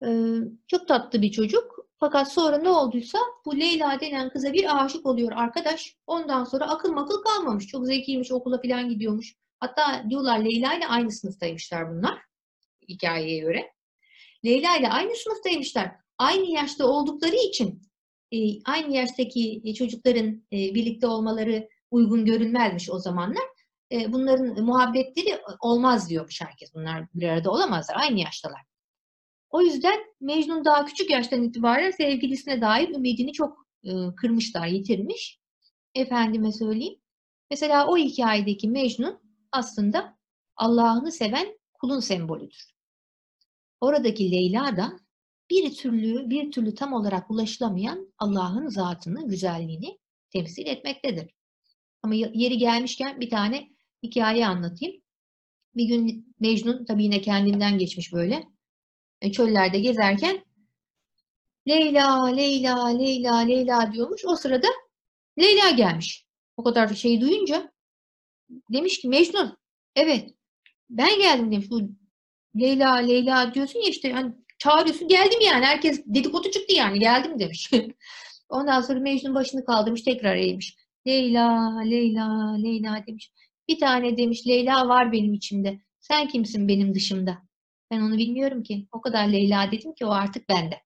Ee, 0.06 0.38
çok 0.68 0.88
tatlı 0.88 1.22
bir 1.22 1.32
çocuk. 1.32 1.86
Fakat 2.00 2.32
sonra 2.34 2.58
ne 2.58 2.70
olduysa 2.70 3.18
bu 3.46 3.60
Leyla 3.60 4.00
denen 4.00 4.30
kıza 4.30 4.54
bir 4.54 4.86
aşık 4.86 5.06
oluyor 5.06 5.32
arkadaş. 5.36 5.96
Ondan 6.08 6.44
sonra 6.44 6.68
akıl 6.68 6.94
makıl 6.94 7.24
kalmamış. 7.24 7.68
Çok 7.68 7.86
zekiymiş, 7.86 8.32
okula 8.32 8.62
falan 8.62 8.90
gidiyormuş. 8.90 9.36
Hatta 9.60 10.04
diyorlar 10.10 10.40
Leyla 10.40 10.74
ile 10.74 10.88
aynı 10.88 11.12
sınıftaymışlar 11.12 11.90
bunlar. 11.90 12.20
Hikayeye 12.90 13.40
göre. 13.40 13.72
Leyla 14.46 14.78
ile 14.78 14.90
aynı 14.90 15.16
sınıftaymışlar. 15.16 15.92
Aynı 16.18 16.46
yaşta 16.46 16.88
oldukları 16.88 17.36
için 17.36 17.82
e, 18.32 18.38
aynı 18.64 18.96
yaştaki 18.96 19.74
çocukların 19.78 20.44
e, 20.54 20.58
birlikte 20.58 21.08
olmaları 21.08 21.70
uygun 21.92 22.26
görünmezmiş 22.26 22.90
o 22.90 23.00
zamanlar. 23.00 23.44
e, 23.92 24.14
bunların 24.14 24.64
muhabbetleri 24.64 25.42
olmaz 25.60 26.10
diyormuş 26.10 26.42
herkes. 26.42 26.74
Bunlar 26.74 27.06
bir 27.14 27.30
arada 27.30 27.52
olamazlar. 27.52 27.96
Aynı 28.00 28.20
yaştalar. 28.20 28.75
O 29.56 29.62
yüzden 29.62 30.00
Mecnun 30.22 30.66
daha 30.66 30.86
küçük 30.86 31.10
yaştan 31.10 31.44
itibaren 31.44 31.92
sevgilisine 31.92 32.62
dair 32.62 32.90
ümidini 32.90 33.34
çok 33.34 33.68
e, 33.84 33.92
kırmışlar, 34.16 34.68
yitirmiş. 34.68 35.40
Efendime 35.94 36.52
söyleyeyim. 36.52 37.00
Mesela 37.52 37.88
o 37.88 37.98
hikayedeki 37.98 38.70
Mecnun 38.70 39.20
aslında 39.52 40.18
Allah'ını 40.56 41.12
seven 41.12 41.60
kulun 41.74 42.00
sembolüdür. 42.00 42.74
Oradaki 43.82 44.32
Leyla 44.32 44.78
da 44.78 45.00
bir 45.50 45.76
türlü 45.76 46.30
bir 46.30 46.52
türlü 46.52 46.76
tam 46.76 46.94
olarak 46.94 47.32
ulaşılamayan 47.32 48.14
Allah'ın 48.18 48.68
zatını, 48.68 49.28
güzelliğini 49.28 49.98
temsil 50.30 50.68
etmektedir. 50.68 51.32
Ama 52.04 52.16
yeri 52.16 52.58
gelmişken 52.58 53.20
bir 53.20 53.30
tane 53.30 53.70
hikaye 54.04 54.48
anlatayım. 54.48 55.02
Bir 55.76 55.86
gün 55.86 56.36
Mecnun 56.40 56.86
tabii 56.86 57.04
yine 57.04 57.22
kendinden 57.22 57.78
geçmiş 57.78 58.14
böyle. 58.14 58.55
E, 59.26 59.32
çöllerde 59.32 59.80
gezerken 59.80 60.46
Leyla, 61.68 62.26
Leyla, 62.26 62.88
Leyla, 62.88 63.38
Leyla 63.38 63.94
diyormuş. 63.94 64.26
O 64.26 64.36
sırada 64.36 64.68
Leyla 65.40 65.70
gelmiş. 65.70 66.26
O 66.58 66.64
kadar 66.64 66.94
şeyi 66.94 67.22
duyunca 67.22 67.72
demiş 68.74 69.00
ki 69.02 69.08
Mecnun, 69.08 69.58
evet 69.96 70.30
ben 70.90 71.20
geldim 71.20 71.52
demiş. 71.52 71.70
Bu 71.70 71.82
Leyla, 72.60 72.96
Leyla 72.96 73.54
diyorsun 73.54 73.80
ya 73.80 73.90
işte 73.90 74.14
hani 74.14 74.34
çağırıyorsun 74.58 75.08
geldim 75.08 75.40
yani. 75.42 75.66
Herkes 75.66 76.04
dedikodu 76.06 76.52
çıktı 76.52 76.76
yani 76.76 77.00
geldim 77.00 77.40
demiş. 77.40 77.72
Ondan 78.50 78.82
sonra 78.82 79.00
Mecnun 79.00 79.36
başını 79.36 79.66
kaldırmış 79.66 80.02
tekrar 80.02 80.36
eğmiş. 80.36 80.76
Leyla, 81.08 81.80
Leyla, 81.80 82.56
Leyla 82.64 83.04
demiş. 83.08 83.32
Bir 83.68 83.80
tane 83.80 84.18
demiş 84.18 84.48
Leyla 84.48 84.88
var 84.88 85.12
benim 85.12 85.34
içimde. 85.34 85.80
Sen 86.00 86.28
kimsin 86.28 86.68
benim 86.68 86.96
dışımda? 86.96 87.45
Ben 87.92 88.02
onu 88.02 88.18
bilmiyorum 88.18 88.64
ki. 88.64 88.88
O 88.92 89.02
kadar 89.02 89.28
Leyla 89.28 89.72
dedim 89.72 89.94
ki 89.94 90.06
o 90.06 90.10
artık 90.10 90.50
bende. 90.50 90.82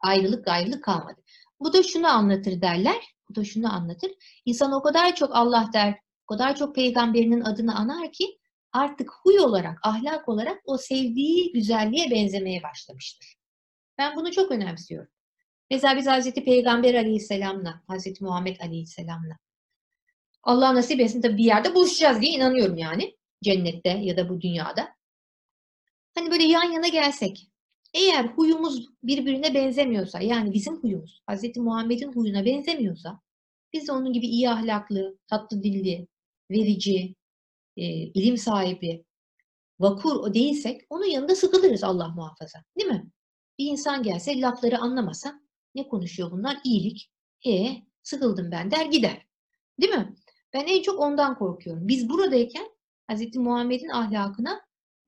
Ayrılık 0.00 0.44
gayrılık 0.44 0.84
kalmadı. 0.84 1.20
Bu 1.60 1.72
da 1.72 1.82
şunu 1.82 2.08
anlatır 2.08 2.62
derler. 2.62 3.02
Bu 3.30 3.34
da 3.34 3.44
şunu 3.44 3.74
anlatır. 3.74 4.10
İnsan 4.44 4.72
o 4.72 4.82
kadar 4.82 5.14
çok 5.14 5.36
Allah 5.36 5.70
der, 5.72 5.98
o 6.24 6.26
kadar 6.26 6.56
çok 6.56 6.74
peygamberinin 6.74 7.40
adını 7.40 7.76
anar 7.78 8.12
ki 8.12 8.38
artık 8.72 9.10
huy 9.22 9.40
olarak, 9.40 9.78
ahlak 9.82 10.28
olarak 10.28 10.62
o 10.64 10.78
sevdiği 10.78 11.52
güzelliğe 11.52 12.10
benzemeye 12.10 12.62
başlamıştır. 12.62 13.36
Ben 13.98 14.16
bunu 14.16 14.32
çok 14.32 14.50
önemsiyorum. 14.50 15.12
Mesela 15.70 15.96
biz 15.96 16.06
Hazreti 16.06 16.44
Peygamber 16.44 16.94
Aleyhisselam'la, 16.94 17.82
Hazreti 17.86 18.24
Muhammed 18.24 18.60
Aleyhisselam'la 18.60 19.38
Allah 20.42 20.74
nasip 20.74 21.00
etsin 21.00 21.22
tabii 21.22 21.36
bir 21.36 21.44
yerde 21.44 21.74
buluşacağız 21.74 22.20
diye 22.20 22.32
inanıyorum 22.32 22.78
yani. 22.78 23.16
Cennette 23.44 23.88
ya 23.88 24.16
da 24.16 24.28
bu 24.28 24.40
dünyada. 24.40 24.97
Hani 26.18 26.30
böyle 26.30 26.44
yan 26.44 26.72
yana 26.72 26.88
gelsek. 26.88 27.50
Eğer 27.94 28.24
huyumuz 28.24 28.88
birbirine 29.02 29.54
benzemiyorsa, 29.54 30.20
yani 30.20 30.52
bizim 30.52 30.76
huyumuz 30.76 31.22
Hazreti 31.26 31.60
Muhammed'in 31.60 32.12
huyuna 32.12 32.44
benzemiyorsa, 32.44 33.20
biz 33.72 33.88
de 33.88 33.92
onun 33.92 34.12
gibi 34.12 34.26
iyi 34.26 34.50
ahlaklı, 34.50 35.18
tatlı 35.26 35.62
dilli, 35.62 36.08
verici, 36.50 37.14
e, 37.76 37.84
ilim 37.92 38.36
sahibi, 38.36 39.04
vakur 39.80 40.16
o 40.16 40.34
değilsek 40.34 40.80
onun 40.90 41.04
yanında 41.04 41.34
sıkılırız 41.34 41.84
Allah 41.84 42.08
muhafaza. 42.08 42.58
Değil 42.78 42.90
mi? 42.90 43.10
Bir 43.58 43.66
insan 43.66 44.02
gelse 44.02 44.40
lafları 44.40 44.78
anlamasa 44.78 45.40
ne 45.74 45.88
konuşuyor 45.88 46.30
bunlar? 46.30 46.58
İyilik. 46.64 47.10
E 47.46 47.68
sıkıldım 48.02 48.50
ben 48.50 48.70
der 48.70 48.86
gider. 48.86 49.26
Değil 49.80 49.92
mi? 49.92 50.14
Ben 50.52 50.66
en 50.66 50.82
çok 50.82 51.00
ondan 51.00 51.38
korkuyorum. 51.38 51.88
Biz 51.88 52.08
buradayken 52.08 52.68
Hz. 53.12 53.36
Muhammed'in 53.36 53.88
ahlakına 53.88 54.60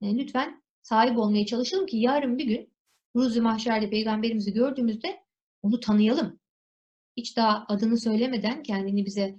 e, 0.02 0.18
lütfen 0.18 0.62
sahip 0.90 1.18
olmaya 1.18 1.46
çalışalım 1.46 1.86
ki 1.86 1.96
yarın 1.96 2.38
bir 2.38 2.44
gün 2.44 2.72
Ruzi 3.16 3.40
Mahşer'de 3.40 3.90
peygamberimizi 3.90 4.52
gördüğümüzde 4.52 5.20
onu 5.62 5.80
tanıyalım. 5.80 6.40
Hiç 7.16 7.36
daha 7.36 7.64
adını 7.68 7.98
söylemeden, 7.98 8.62
kendini 8.62 9.06
bize 9.06 9.38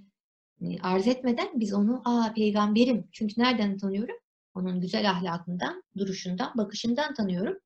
e, 0.62 0.80
arz 0.84 1.08
etmeden 1.08 1.60
biz 1.60 1.74
onu 1.74 2.02
aa 2.06 2.34
peygamberim. 2.34 3.08
Çünkü 3.12 3.42
nereden 3.42 3.78
tanıyorum? 3.78 4.16
Onun 4.56 4.82
güzel 4.82 5.10
ahlakından, 5.10 5.84
duruşundan, 5.98 6.58
bakışından 6.58 7.14
tanıyorum 7.14 7.58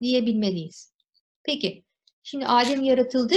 diyebilmeliyiz. 0.00 0.92
Peki, 1.42 1.84
şimdi 2.22 2.46
Adem 2.46 2.82
yaratıldı. 2.82 3.34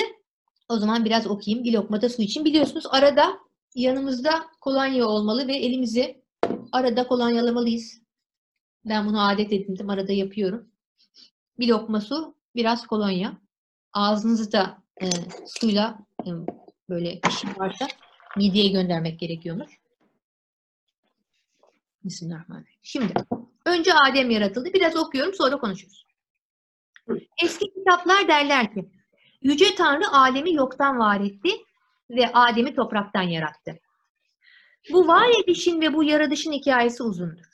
O 0.69 0.77
zaman 0.77 1.05
biraz 1.05 1.27
okuyayım. 1.27 1.63
Bir 1.63 1.74
lokmada 1.74 2.09
su 2.09 2.21
için. 2.21 2.45
Biliyorsunuz 2.45 2.86
arada 2.89 3.39
yanımızda 3.75 4.45
kolonya 4.62 5.07
olmalı 5.07 5.48
ve 5.48 5.55
elimizi 5.55 6.24
arada 6.71 7.07
kolonyalamalıyız. 7.07 8.08
Ben 8.86 9.05
bunu 9.05 9.27
adet 9.27 9.53
edindim. 9.53 9.89
Arada 9.89 10.12
yapıyorum. 10.12 10.67
Bir 11.59 11.67
lokma 11.67 12.01
su, 12.01 12.36
biraz 12.55 12.88
kolonya. 12.88 13.38
Ağzınızı 13.93 14.51
da 14.51 14.83
e, 15.01 15.07
suyla 15.48 16.00
e, 16.25 16.29
böyle 16.89 17.21
şey 17.41 17.51
varsa 17.57 17.88
mideye 18.38 18.71
göndermek 18.71 19.19
gerekiyormuş. 19.19 19.71
Bismillahirrahmanirrahim. 22.03 22.79
Şimdi 22.81 23.13
önce 23.65 23.93
Adem 23.93 24.29
yaratıldı. 24.29 24.74
Biraz 24.74 24.95
okuyorum 24.95 25.33
sonra 25.33 25.57
konuşuruz. 25.57 26.05
Eski 27.43 27.74
kitaplar 27.74 28.27
derler 28.27 28.74
ki 28.74 28.89
Yüce 29.41 29.75
Tanrı 29.75 30.07
alemi 30.12 30.53
yoktan 30.53 31.00
var 31.00 31.21
etti 31.21 31.50
ve 32.09 32.31
Adem'i 32.33 32.75
topraktan 32.75 33.21
yarattı. 33.21 33.79
Bu 34.91 35.07
var 35.07 35.43
edişin 35.43 35.81
ve 35.81 35.93
bu 35.93 36.03
yaratışın 36.03 36.51
hikayesi 36.51 37.03
uzundur. 37.03 37.48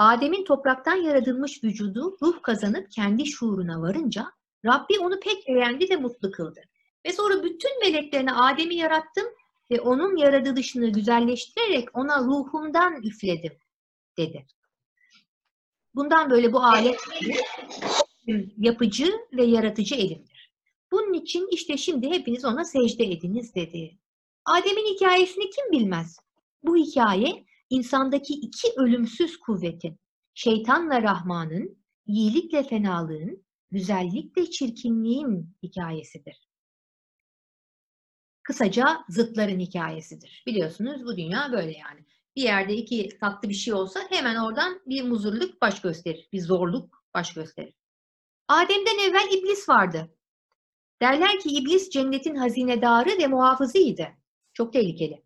Adem'in 0.00 0.44
topraktan 0.44 0.96
yaratılmış 0.96 1.64
vücudu 1.64 2.18
ruh 2.22 2.42
kazanıp 2.42 2.90
kendi 2.90 3.26
şuuruna 3.26 3.80
varınca 3.80 4.32
Rabbi 4.64 4.98
onu 4.98 5.20
pek 5.20 5.48
beğendi 5.48 5.90
ve 5.90 5.96
mutlu 5.96 6.30
kıldı. 6.30 6.60
Ve 7.06 7.12
sonra 7.12 7.44
bütün 7.44 7.80
meleklerine 7.80 8.32
Adem'i 8.32 8.74
yarattım 8.74 9.24
ve 9.70 9.80
onun 9.80 10.16
yaratılışını 10.16 10.88
güzelleştirerek 10.88 11.88
ona 11.96 12.18
ruhumdan 12.18 13.02
üfledim 13.02 13.52
dedi. 14.16 14.46
Bundan 15.94 16.30
böyle 16.30 16.52
bu 16.52 16.60
alet 16.60 17.00
yapıcı 18.58 19.12
ve 19.32 19.44
yaratıcı 19.44 19.94
elimdir. 19.94 20.52
Bunun 20.92 21.12
için 21.12 21.48
işte 21.52 21.76
şimdi 21.76 22.10
hepiniz 22.10 22.44
ona 22.44 22.64
secde 22.64 23.04
ediniz 23.04 23.54
dedi. 23.54 23.98
Adem'in 24.44 24.94
hikayesini 24.94 25.50
kim 25.50 25.72
bilmez? 25.72 26.18
Bu 26.62 26.76
hikaye 26.76 27.49
insandaki 27.70 28.34
iki 28.34 28.68
ölümsüz 28.76 29.36
kuvvetin, 29.36 30.00
şeytanla 30.34 31.02
Rahman'ın, 31.02 31.84
iyilikle 32.06 32.62
fenalığın, 32.62 33.44
güzellikle 33.70 34.50
çirkinliğin 34.50 35.56
hikayesidir. 35.62 36.48
Kısaca 38.42 39.04
zıtların 39.08 39.58
hikayesidir. 39.58 40.42
Biliyorsunuz 40.46 41.04
bu 41.04 41.16
dünya 41.16 41.52
böyle 41.52 41.78
yani. 41.78 42.06
Bir 42.36 42.42
yerde 42.42 42.74
iki 42.74 43.18
tatlı 43.18 43.48
bir 43.48 43.54
şey 43.54 43.74
olsa 43.74 44.00
hemen 44.10 44.36
oradan 44.36 44.80
bir 44.86 45.02
muzurluk 45.02 45.62
baş 45.62 45.80
gösterir. 45.80 46.28
Bir 46.32 46.40
zorluk 46.40 47.04
baş 47.14 47.34
gösterir. 47.34 47.74
Adem'den 48.48 49.10
evvel 49.10 49.32
iblis 49.32 49.68
vardı. 49.68 50.16
Derler 51.02 51.40
ki 51.40 51.48
iblis 51.48 51.90
cennetin 51.90 52.34
hazinedarı 52.34 53.18
ve 53.18 53.26
muhafızıydı. 53.26 54.08
Çok 54.52 54.72
tehlikeli. 54.72 55.24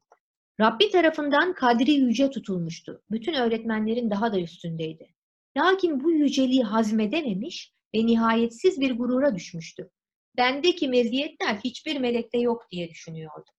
Rabbi 0.61 0.90
tarafından 0.90 1.54
kadri 1.54 1.92
yüce 1.92 2.30
tutulmuştu. 2.30 3.02
Bütün 3.11 3.34
öğretmenlerin 3.34 4.11
daha 4.11 4.32
da 4.32 4.40
üstündeydi. 4.40 5.14
Lakin 5.56 6.04
bu 6.04 6.11
yüceliği 6.11 6.62
hazmedememiş 6.62 7.73
ve 7.94 8.06
nihayetsiz 8.06 8.80
bir 8.80 8.96
gurura 8.96 9.34
düşmüştü. 9.34 9.90
Bendeki 10.37 10.88
meziyetler 10.88 11.56
hiçbir 11.64 12.00
melekte 12.00 12.38
yok 12.38 12.70
diye 12.70 12.90
düşünüyordu. 12.90 13.50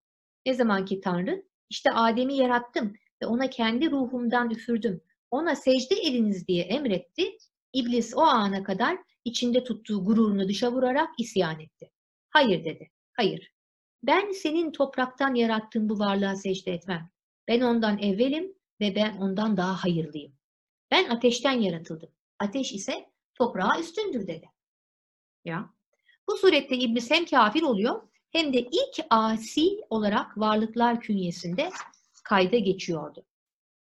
Ne 0.46 0.54
zaman 0.54 0.86
ki 0.86 1.02
Tanrı, 1.02 1.44
işte 1.70 1.92
Adem'i 1.92 2.38
yarattım 2.38 2.94
ve 3.24 3.26
ona 3.26 3.50
kendi 3.50 3.92
ruhumdan 3.92 4.50
üfürdüm. 4.50 5.02
Ona 5.32 5.56
secde 5.56 5.96
ediniz 5.96 6.48
diye 6.48 6.64
emretti. 6.64 7.38
İblis 7.74 8.14
o 8.16 8.22
ana 8.22 8.64
kadar 8.64 8.98
içinde 9.26 9.64
tuttuğu 9.64 10.06
gururunu 10.06 10.48
dışa 10.48 10.72
vurarak 10.72 11.10
isyan 11.20 11.60
etti. 11.60 11.92
Hayır 12.30 12.66
dedi. 12.66 12.92
Hayır. 13.14 13.55
Ben 14.08 14.32
senin 14.32 14.72
topraktan 14.72 15.36
yarattığın 15.36 15.90
bu 15.90 16.00
varlığa 16.00 16.36
secde 16.36 16.72
etmem. 16.72 17.10
Ben 17.48 17.62
ondan 17.62 17.98
evvelim 17.98 18.56
ve 18.82 18.96
ben 18.96 19.18
ondan 19.18 19.58
daha 19.58 19.84
hayırlıyım. 19.84 20.34
Ben 20.92 21.10
ateşten 21.10 21.60
yaratıldım. 21.60 22.10
Ateş 22.40 22.74
ise 22.74 23.10
toprağa 23.34 23.80
üstündür 23.80 24.28
dedi. 24.28 24.50
Ya. 25.46 25.70
Bu 26.28 26.38
surette 26.38 26.78
iblis 26.78 27.12
hem 27.12 27.26
kafir 27.26 27.62
oluyor 27.62 28.02
hem 28.32 28.54
de 28.54 28.60
ilk 28.60 29.06
asi 29.10 29.82
olarak 29.90 30.38
varlıklar 30.38 31.02
künyesinde 31.02 31.70
kayda 32.24 32.58
geçiyordu. 32.58 33.26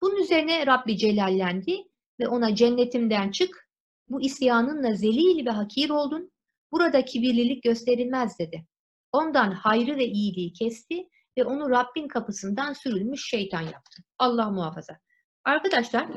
Bunun 0.01 0.21
üzerine 0.21 0.65
Rabbi 0.67 0.97
celallendi 0.97 1.83
ve 2.19 2.27
ona 2.27 2.55
cennetimden 2.55 3.31
çık, 3.31 3.69
bu 4.09 4.21
isyanınla 4.21 4.93
zelil 4.93 5.45
ve 5.45 5.49
hakir 5.49 5.89
oldun, 5.89 6.31
burada 6.71 7.05
kibirlilik 7.05 7.63
gösterilmez 7.63 8.39
dedi. 8.39 8.65
Ondan 9.13 9.51
hayrı 9.51 9.97
ve 9.97 10.05
iyiliği 10.05 10.53
kesti 10.53 11.09
ve 11.37 11.43
onu 11.43 11.69
Rabbin 11.69 12.07
kapısından 12.07 12.73
sürülmüş 12.73 13.29
şeytan 13.29 13.61
yaptı. 13.61 14.03
Allah 14.19 14.49
muhafaza. 14.49 14.99
Arkadaşlar 15.45 16.07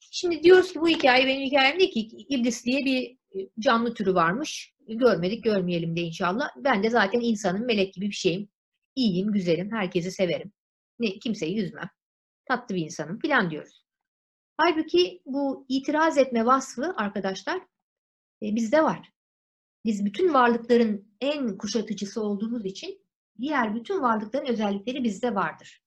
şimdi 0.00 0.42
diyoruz 0.42 0.72
ki 0.72 0.80
bu 0.80 0.88
hikaye 0.88 1.26
benim 1.26 1.42
hikayem 1.42 1.78
değil 1.78 1.92
ki 1.92 2.00
iblis 2.28 2.64
diye 2.64 2.84
bir 2.84 3.10
e, 3.10 3.48
canlı 3.58 3.94
türü 3.94 4.14
varmış. 4.14 4.72
Görmedik 4.88 5.44
görmeyelim 5.44 5.96
de 5.96 6.00
inşallah. 6.00 6.48
Ben 6.56 6.82
de 6.82 6.90
zaten 6.90 7.20
insanım 7.20 7.66
melek 7.66 7.94
gibi 7.94 8.06
bir 8.06 8.14
şeyim. 8.14 8.48
İyiyim, 8.96 9.32
güzelim, 9.32 9.72
herkesi 9.72 10.10
severim. 10.10 10.52
Ne, 10.98 11.18
kimseyi 11.18 11.58
üzmem. 11.58 11.88
Tatlı 12.48 12.74
bir 12.74 12.84
insanım 12.84 13.18
falan 13.18 13.50
diyoruz. 13.50 13.84
Halbuki 14.56 15.22
bu 15.26 15.66
itiraz 15.68 16.18
etme 16.18 16.46
vasfı 16.46 16.94
arkadaşlar 16.96 17.56
e, 18.42 18.56
bizde 18.56 18.82
var. 18.82 19.12
Biz 19.84 20.04
bütün 20.04 20.34
varlıkların 20.34 21.14
en 21.20 21.58
kuşatıcısı 21.58 22.22
olduğumuz 22.22 22.66
için 22.66 23.06
diğer 23.40 23.74
bütün 23.74 24.02
varlıkların 24.02 24.46
özellikleri 24.46 25.04
bizde 25.04 25.34
vardır. 25.34 25.82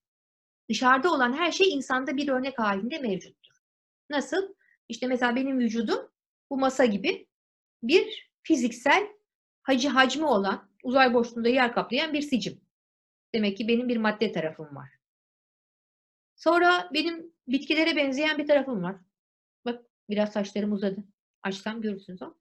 Dışarıda 0.68 1.12
olan 1.12 1.32
her 1.32 1.52
şey 1.52 1.74
insanda 1.74 2.16
bir 2.16 2.28
örnek 2.28 2.58
halinde 2.58 2.98
mevcuttur. 2.98 3.54
Nasıl? 4.10 4.54
İşte 4.88 5.06
mesela 5.06 5.36
benim 5.36 5.58
vücudum 5.58 6.10
bu 6.50 6.58
masa 6.58 6.84
gibi 6.84 7.28
bir 7.82 8.32
fiziksel 8.42 9.08
hacı 9.62 9.88
hacmi 9.88 10.24
olan, 10.24 10.70
uzay 10.82 11.14
boşluğunda 11.14 11.48
yer 11.48 11.74
kaplayan 11.74 12.12
bir 12.12 12.22
sicim. 12.22 12.60
Demek 13.34 13.56
ki 13.56 13.68
benim 13.68 13.88
bir 13.88 13.96
madde 13.96 14.32
tarafım 14.32 14.76
var. 14.76 14.90
Sonra 16.36 16.90
benim 16.94 17.32
bitkilere 17.48 17.96
benzeyen 17.96 18.38
bir 18.38 18.46
tarafım 18.46 18.82
var. 18.82 18.96
Bak 19.64 19.82
biraz 20.10 20.32
saçlarım 20.32 20.72
uzadı. 20.72 21.04
Açsam 21.42 21.82
görürsünüz 21.82 22.22
o. 22.22 22.34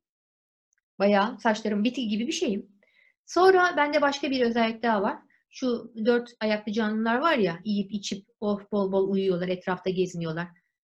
Bayağı 1.00 1.40
saçlarım 1.40 1.84
bitki 1.84 2.08
gibi 2.08 2.28
bir 2.28 2.32
şeyim. 2.32 2.70
Sonra 3.26 3.74
bende 3.78 4.02
başka 4.02 4.32
bir 4.32 4.42
özellik 4.42 4.84
daha 4.84 5.02
var. 5.02 5.18
Şu 5.50 5.92
dört 6.06 6.34
ayaklı 6.40 6.72
canlılar 6.72 7.18
var 7.18 7.38
ya, 7.38 7.60
yiyip 7.66 7.92
içip 7.92 8.28
oh 8.40 8.60
bol 8.72 8.92
bol 8.92 9.10
uyuyorlar, 9.10 9.48
etrafta 9.48 9.90
geziniyorlar. 9.90 10.48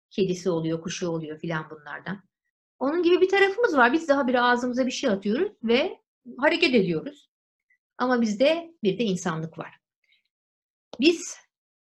Kedisi 0.10 0.50
oluyor, 0.50 0.82
kuşu 0.82 1.08
oluyor 1.08 1.40
filan 1.40 1.70
bunlardan. 1.70 2.24
Onun 2.80 3.04
gibi 3.04 3.22
bir 3.22 3.30
tarafımız 3.30 3.78
var. 3.78 3.94
Biz 3.94 4.08
daha 4.08 4.28
bir 4.28 4.52
ağzımıza 4.52 4.86
bir 4.86 4.92
şey 4.92 5.10
atıyoruz 5.10 5.52
ve 5.64 6.00
hareket 6.38 6.76
ediyoruz. 6.76 7.30
Ama 7.98 8.22
bizde 8.22 8.74
bir 8.84 9.00
de 9.00 9.04
insanlık 9.04 9.58
var. 9.58 9.80
Biz 11.00 11.38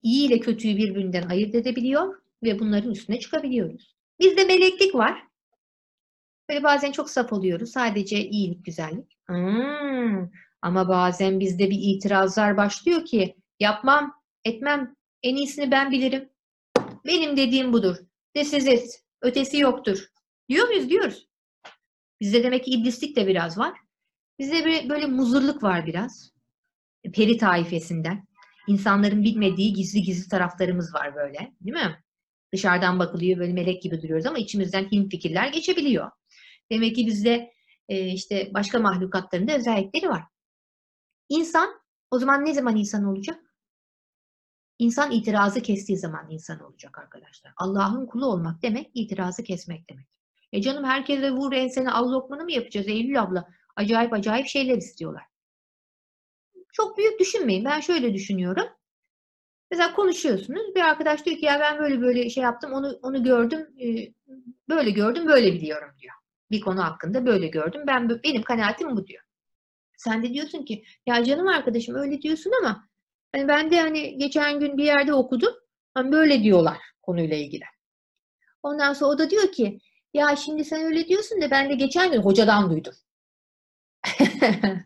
iyi 0.03 0.27
ile 0.27 0.41
kötüyü 0.41 0.77
birbirinden 0.77 1.29
ayırt 1.29 1.55
edebiliyor 1.55 2.23
ve 2.43 2.59
bunların 2.59 2.91
üstüne 2.91 3.21
çıkabiliyoruz. 3.21 3.97
Bizde 4.21 4.45
meleklik 4.45 4.95
var. 4.95 5.23
Böyle 6.51 6.63
bazen 6.63 6.93
çok 6.93 7.11
saf 7.11 7.33
oluyoruz. 7.33 7.71
Sadece 7.71 8.29
iyilik, 8.29 8.65
güzellik. 8.65 9.19
Hmm. 9.27 10.29
Ama 10.63 10.89
bazen 10.89 11.41
bizde 11.41 11.71
bir 11.71 11.79
itirazlar 11.81 12.57
başlıyor 12.57 13.05
ki 13.05 13.37
yapmam, 13.61 14.15
etmem, 14.45 14.97
en 15.23 15.37
iyisini 15.37 15.71
ben 15.71 15.91
bilirim. 15.91 16.29
Benim 17.07 17.37
dediğim 17.37 17.73
budur. 17.73 17.97
This 18.35 18.53
is 18.53 18.67
it. 18.67 19.03
Ötesi 19.23 19.59
yoktur. 19.59 20.07
Diyor 20.49 20.69
muyuz? 20.69 20.89
Diyoruz. 20.89 21.29
Bizde 22.21 22.43
demek 22.43 22.65
ki 22.65 22.71
iblislik 22.71 23.17
de 23.17 23.27
biraz 23.27 23.59
var. 23.59 23.79
Bizde 24.39 24.89
böyle, 24.89 25.07
muzurluk 25.07 25.63
var 25.63 25.87
biraz. 25.87 26.33
Peri 27.15 27.37
taifesinden. 27.39 28.29
İnsanların 28.69 29.25
bilmediği 29.25 29.73
gizli 29.73 30.03
gizli 30.03 30.29
taraflarımız 30.29 30.95
var 30.95 31.15
böyle. 31.15 31.53
Değil 31.61 31.77
mi? 31.77 31.99
Dışarıdan 32.53 32.99
bakılıyor 32.99 33.39
böyle 33.39 33.53
melek 33.53 33.83
gibi 33.83 34.03
duruyoruz 34.03 34.27
ama 34.27 34.39
içimizden 34.39 34.91
hin 34.91 35.09
fikirler 35.09 35.49
geçebiliyor. 35.49 36.11
Demek 36.71 36.97
ki 36.97 37.07
bizde 37.07 37.53
e, 37.89 38.07
işte 38.07 38.51
başka 38.55 38.79
mahlukatların 38.79 39.49
da 39.49 39.57
özellikleri 39.57 40.09
var. 40.09 40.23
İnsan 41.29 41.81
o 42.11 42.19
zaman 42.19 42.45
ne 42.45 42.55
zaman 42.55 42.77
insan 42.77 43.05
olacak? 43.05 43.55
İnsan 44.79 45.11
itirazı 45.11 45.63
kestiği 45.63 45.99
zaman 45.99 46.31
insan 46.31 46.61
olacak 46.61 46.99
arkadaşlar. 46.99 47.53
Allah'ın 47.57 48.07
kulu 48.07 48.27
olmak 48.27 48.63
demek 48.63 48.91
itirazı 48.95 49.43
kesmek 49.43 49.91
demek. 49.91 50.07
E 50.53 50.63
canım 50.63 50.85
herkese 50.85 51.31
vur 51.31 51.53
ensene 51.53 51.91
al 51.91 52.13
lokmanı 52.13 52.45
mı 52.45 52.53
yapacağız 52.53 52.89
Eylül 52.89 53.23
abla? 53.23 53.49
Acayip 53.77 54.13
acayip 54.13 54.47
şeyler 54.47 54.77
istiyorlar. 54.77 55.23
Çok 56.73 56.99
büyük 56.99 57.21
düşünmeyin. 57.21 57.65
Ben 57.65 57.81
şöyle 57.81 58.15
düşünüyorum. 58.15 58.67
Mesela 59.71 59.95
konuşuyorsunuz. 59.95 60.75
Bir 60.75 60.81
arkadaş 60.81 61.27
diyor 61.27 61.37
ki 61.37 61.45
ya 61.45 61.61
ben 61.61 61.79
böyle 61.79 62.01
böyle 62.01 62.31
şey 62.31 62.43
yaptım. 62.43 62.73
Onu 62.73 62.99
onu 63.03 63.25
gördüm. 63.25 63.67
Böyle 64.69 64.91
gördüm, 64.91 65.27
böyle 65.27 65.53
biliyorum 65.53 65.91
diyor. 65.99 66.15
Bir 66.51 66.61
konu 66.61 66.85
hakkında 66.85 67.27
böyle 67.27 67.49
gördüm. 67.49 67.83
Ben 67.87 68.09
benim 68.25 68.43
kanaatim 68.43 68.97
bu 68.97 69.07
diyor. 69.07 69.23
Sen 69.97 70.23
de 70.23 70.35
diyorsun 70.35 70.65
ki 70.65 70.85
ya 71.07 71.25
canım 71.25 71.49
arkadaşım 71.49 71.95
öyle 71.95 72.23
diyorsun 72.23 72.53
ama 72.61 72.89
hani 73.33 73.49
ben 73.49 73.71
de 73.71 73.81
hani 73.81 74.19
geçen 74.19 74.61
gün 74.61 74.79
bir 74.79 74.85
yerde 74.85 75.15
okudum. 75.15 75.55
Hani 75.95 76.13
böyle 76.13 76.43
diyorlar 76.43 76.79
konuyla 77.03 77.37
ilgili. 77.37 77.65
Ondan 78.63 78.93
sonra 78.93 79.11
o 79.11 79.19
da 79.19 79.31
diyor 79.31 79.53
ki 79.53 79.81
ya 80.15 80.37
şimdi 80.37 80.65
sen 80.65 80.85
öyle 80.87 81.09
diyorsun 81.09 81.41
da 81.43 81.51
ben 81.51 81.71
de 81.71 81.75
geçen 81.75 82.13
gün 82.13 82.23
hocadan 82.23 82.71
duydum. 82.71 82.95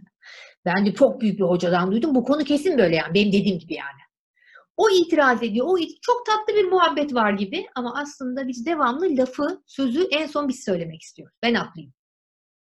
ben 0.64 0.86
de 0.86 0.94
çok 0.94 1.20
büyük 1.20 1.38
bir 1.38 1.44
hocadan 1.44 1.92
duydum. 1.92 2.14
Bu 2.14 2.24
konu 2.24 2.44
kesin 2.44 2.78
böyle 2.78 2.96
yani. 2.96 3.14
Benim 3.14 3.32
dediğim 3.32 3.58
gibi 3.58 3.74
yani. 3.74 4.01
O 4.76 4.90
itiraz 4.90 5.42
ediyor. 5.42 5.66
O 5.68 5.78
çok 6.02 6.26
tatlı 6.26 6.54
bir 6.54 6.64
muhabbet 6.64 7.14
var 7.14 7.32
gibi 7.32 7.66
ama 7.74 8.00
aslında 8.00 8.48
biz 8.48 8.66
devamlı 8.66 9.16
lafı, 9.16 9.62
sözü 9.66 10.08
en 10.10 10.26
son 10.26 10.48
biz 10.48 10.64
söylemek 10.64 11.02
istiyoruz. 11.02 11.36
Ben 11.42 11.54
haklıyım. 11.54 11.92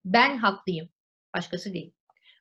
Ben 0.05 0.37
haklıyım. 0.37 0.89
Başkası 1.35 1.75
değil. 1.75 1.93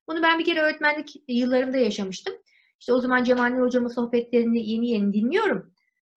Bunu 0.08 0.24
ben 0.24 0.40
bir 0.40 0.46
kere 0.46 0.62
öğretmenlik 0.62 1.16
yıllarımda 1.28 1.78
yaşamıştım. 1.78 2.34
İşte 2.80 2.94
o 2.94 3.00
zaman 3.00 3.24
Cemal 3.24 3.58
hocamın 3.60 3.88
sohbetlerini 3.88 4.70
yeni 4.70 4.90
yeni 4.90 5.14
dinliyorum. 5.14 5.74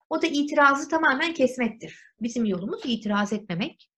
O 0.09 0.21
da 0.21 0.27
itirazı 0.27 0.89
tamamen 0.89 1.33
kesmektir. 1.33 1.99
Bizim 2.21 2.45
yolumuz 2.45 2.81
itiraz 2.85 3.33
etmemek 3.33 3.89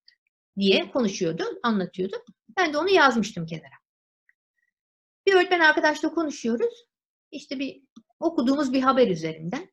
diye 0.57 0.91
konuşuyordu, 0.91 1.43
anlatıyordu. 1.63 2.15
Ben 2.57 2.73
de 2.73 2.77
onu 2.77 2.89
yazmıştım 2.89 3.45
kenara. 3.45 3.77
Bir 5.27 5.33
öğretmen 5.33 5.59
arkadaşla 5.59 6.09
konuşuyoruz. 6.09 6.87
İşte 7.31 7.59
bir 7.59 7.86
okuduğumuz 8.19 8.73
bir 8.73 8.81
haber 8.81 9.07
üzerinden. 9.07 9.69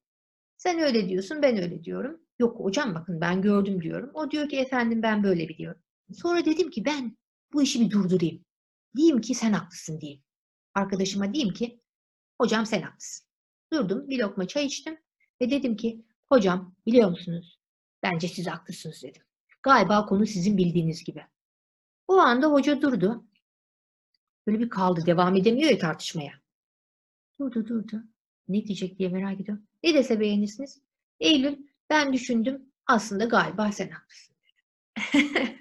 Sen 0.57 0.79
öyle 0.79 1.09
diyorsun, 1.09 1.43
ben 1.43 1.63
öyle 1.63 1.85
diyorum. 1.85 2.21
Yok 2.39 2.61
hocam 2.61 2.95
bakın 2.95 3.21
ben 3.21 3.43
gördüm 3.43 3.83
diyorum. 3.83 4.11
O 4.15 4.31
diyor 4.31 4.49
ki 4.49 4.57
efendim 4.59 5.03
ben 5.03 5.23
böyle 5.23 5.49
biliyorum. 5.49 5.81
Sonra 6.13 6.45
dedim 6.45 6.71
ki 6.71 6.85
ben 6.85 7.17
bu 7.53 7.63
işi 7.63 7.81
bir 7.81 7.91
durdurayım. 7.91 8.45
Diyeyim 8.97 9.21
ki 9.21 9.35
sen 9.35 9.53
haklısın 9.53 10.01
diyeyim. 10.01 10.23
Arkadaşıma 10.75 11.35
diyeyim 11.35 11.55
ki 11.55 11.81
hocam 12.41 12.67
sen 12.67 12.83
haklısın. 12.83 13.27
Durdum 13.73 14.09
bir 14.09 14.19
lokma 14.19 14.49
çay 14.49 14.67
içtim 14.67 14.99
ve 15.41 15.51
dedim 15.51 15.77
ki 15.77 16.05
hocam 16.29 16.77
biliyor 16.87 17.11
musunuz? 17.11 17.61
Bence 18.03 18.29
siz 18.29 18.47
haklısınız 18.47 19.03
dedim. 19.03 19.23
Galiba 19.63 20.07
konu 20.07 20.27
sizin 20.27 20.57
bildiğiniz 20.57 21.05
gibi. 21.05 21.27
O 22.09 22.17
anda 22.17 22.47
hoca 22.47 22.83
durdu. 22.83 23.27
Böyle 24.47 24.61
bir 24.61 24.69
kaldı. 24.69 25.07
Devam 25.07 25.37
edemiyor 25.37 25.71
ya 25.71 25.79
tartışmaya. 25.79 26.33
Durdu 27.41 27.67
durdu. 27.67 28.03
Ne 28.49 28.65
diyecek 28.65 28.99
diye 28.99 29.09
merak 29.09 29.41
ediyorum. 29.41 29.65
Ne 29.83 29.95
dese 29.95 30.21
beğenirsiniz? 30.21 30.81
Eylül 31.21 31.57
ben 31.91 32.13
düşündüm. 32.13 32.63
Aslında 32.87 33.25
galiba 33.25 33.73
sen 33.73 33.91
haklısın. 33.91 34.37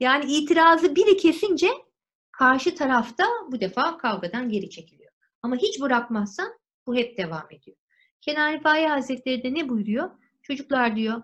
yani 0.00 0.32
itirazı 0.32 0.96
biri 0.96 1.16
kesince 1.16 1.68
karşı 2.32 2.74
tarafta 2.74 3.24
bu 3.52 3.60
defa 3.60 3.98
kavgadan 3.98 4.48
geri 4.48 4.70
çekiliyor. 4.70 5.12
Ama 5.42 5.56
hiç 5.56 5.80
bırakmazsan 5.80 6.52
bu 6.86 6.96
hep 6.96 7.18
devam 7.18 7.46
ediyor. 7.50 7.76
Kenan 8.20 8.52
Rifai 8.52 8.86
Hazretleri 8.86 9.42
de 9.42 9.54
ne 9.54 9.68
buyuruyor? 9.68 10.10
Çocuklar 10.42 10.96
diyor, 10.96 11.22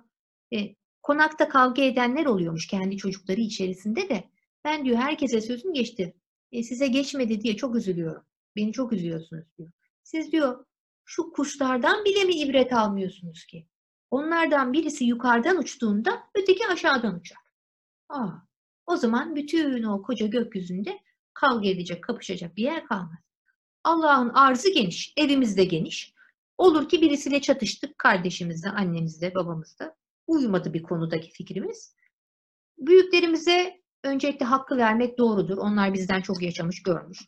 e, 0.54 0.74
konakta 1.02 1.48
kavga 1.48 1.82
edenler 1.82 2.26
oluyormuş 2.26 2.66
kendi 2.66 2.96
çocukları 2.96 3.40
içerisinde 3.40 4.08
de. 4.08 4.24
Ben 4.64 4.84
diyor 4.84 4.96
herkese 4.96 5.40
sözüm 5.40 5.72
geçti. 5.72 6.14
E, 6.52 6.62
size 6.62 6.86
geçmedi 6.86 7.40
diye 7.40 7.56
çok 7.56 7.76
üzülüyorum. 7.76 8.22
Beni 8.56 8.72
çok 8.72 8.92
üzüyorsunuz 8.92 9.44
diyor. 9.58 9.70
Siz 10.02 10.32
diyor 10.32 10.64
şu 11.04 11.32
kuşlardan 11.32 12.04
bile 12.04 12.24
mi 12.24 12.34
ibret 12.34 12.72
almıyorsunuz 12.72 13.46
ki? 13.46 13.66
Onlardan 14.10 14.72
birisi 14.72 15.04
yukarıdan 15.04 15.58
uçtuğunda 15.58 16.22
öteki 16.34 16.66
aşağıdan 16.66 17.14
uçar. 17.14 17.38
Aa, 18.08 18.30
o 18.86 18.96
zaman 18.96 19.36
bütün 19.36 19.82
o 19.82 20.02
koca 20.02 20.26
gökyüzünde 20.26 21.00
kavga 21.34 21.68
edecek, 21.68 22.04
kapışacak 22.04 22.56
bir 22.56 22.62
yer 22.62 22.86
kalmaz. 22.86 23.18
Allah'ın 23.84 24.28
arzı 24.28 24.70
geniş, 24.70 25.12
evimiz 25.16 25.56
de 25.56 25.64
geniş. 25.64 26.14
Olur 26.58 26.88
ki 26.88 27.00
birisiyle 27.02 27.40
çatıştık, 27.40 27.98
kardeşimizle, 27.98 28.70
annemizle, 28.70 29.34
babamızla. 29.34 29.96
Uyumadı 30.26 30.74
bir 30.74 30.82
konudaki 30.82 31.30
fikrimiz. 31.30 31.94
Büyüklerimize 32.78 33.80
öncelikle 34.04 34.46
hakkı 34.46 34.76
vermek 34.76 35.18
doğrudur. 35.18 35.58
Onlar 35.58 35.94
bizden 35.94 36.20
çok 36.20 36.42
yaşamış, 36.42 36.82
görmüş. 36.82 37.18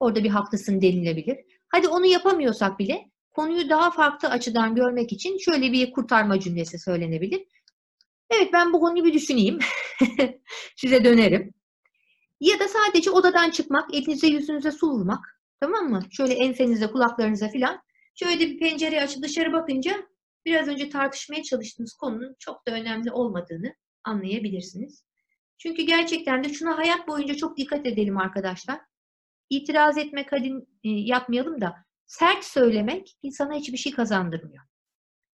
Orada 0.00 0.24
bir 0.24 0.30
haklısın 0.30 0.80
denilebilir. 0.82 1.38
Hadi 1.68 1.88
onu 1.88 2.06
yapamıyorsak 2.06 2.78
bile 2.78 3.10
konuyu 3.32 3.70
daha 3.70 3.90
farklı 3.90 4.28
açıdan 4.28 4.74
görmek 4.74 5.12
için 5.12 5.38
şöyle 5.38 5.72
bir 5.72 5.92
kurtarma 5.92 6.40
cümlesi 6.40 6.78
söylenebilir. 6.78 7.46
Evet 8.30 8.52
ben 8.52 8.72
bu 8.72 8.80
konuyu 8.80 9.04
bir 9.04 9.12
düşüneyim. 9.12 9.58
Size 10.76 11.04
dönerim. 11.04 11.54
Ya 12.40 12.58
da 12.60 12.68
sadece 12.68 13.10
odadan 13.10 13.50
çıkmak, 13.50 13.94
elinize 13.94 14.26
yüzünüze 14.26 14.72
su 14.72 14.90
vurmak. 14.90 15.40
Tamam 15.60 15.90
mı? 15.90 16.02
Şöyle 16.10 16.34
ensenize, 16.34 16.86
kulaklarınıza 16.86 17.48
filan. 17.48 17.82
Şöyle 18.14 18.40
bir 18.40 18.58
pencere 18.58 19.02
açıp 19.02 19.22
dışarı 19.22 19.52
bakınca 19.52 20.06
biraz 20.44 20.68
önce 20.68 20.88
tartışmaya 20.88 21.42
çalıştığınız 21.42 21.94
konunun 21.94 22.36
çok 22.38 22.66
da 22.66 22.72
önemli 22.72 23.12
olmadığını 23.12 23.74
anlayabilirsiniz. 24.04 25.04
Çünkü 25.58 25.82
gerçekten 25.82 26.44
de 26.44 26.52
şuna 26.52 26.78
hayat 26.78 27.08
boyunca 27.08 27.34
çok 27.34 27.56
dikkat 27.56 27.86
edelim 27.86 28.18
arkadaşlar. 28.18 28.80
İtiraz 29.50 29.98
etmek 29.98 30.32
hadi 30.32 30.46
e, 30.84 30.88
yapmayalım 30.88 31.60
da 31.60 31.74
sert 32.06 32.44
söylemek 32.44 33.16
insana 33.22 33.54
hiçbir 33.54 33.78
şey 33.78 33.92
kazandırmıyor. 33.92 34.64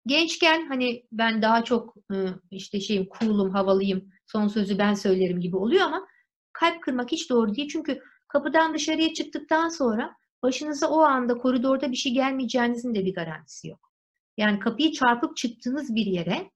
Gençken 0.06 0.68
hani 0.68 1.06
ben 1.12 1.42
daha 1.42 1.64
çok 1.64 1.96
e, 2.14 2.16
işte 2.52 2.80
şeyim 2.80 3.08
cool'um, 3.20 3.50
havalıyım, 3.50 4.10
son 4.28 4.48
sözü 4.48 4.78
ben 4.78 4.94
söylerim 4.94 5.42
gibi 5.42 5.58
oluyor 5.58 5.82
ama 5.82 6.08
kalp 6.54 6.84
kırmak 6.84 7.12
hiç 7.12 7.30
doğru 7.30 7.56
değil. 7.56 7.70
Çünkü 7.72 8.02
kapıdan 8.28 8.74
dışarıya 8.74 9.14
çıktıktan 9.14 9.70
sonra 9.70 10.16
başınıza 10.44 10.90
o 10.90 11.00
anda 11.00 11.38
koridorda 11.38 11.92
bir 11.92 11.96
şey 11.96 12.14
gelmeyeceğinizin 12.14 12.96
de 12.96 13.06
bir 13.06 13.14
garantisi 13.14 13.68
yok. 13.68 13.92
Yani 14.38 14.60
kapıyı 14.60 14.92
çarpıp 14.92 15.38
çıktığınız 15.38 15.96
bir 15.96 16.06
yere 16.06 16.52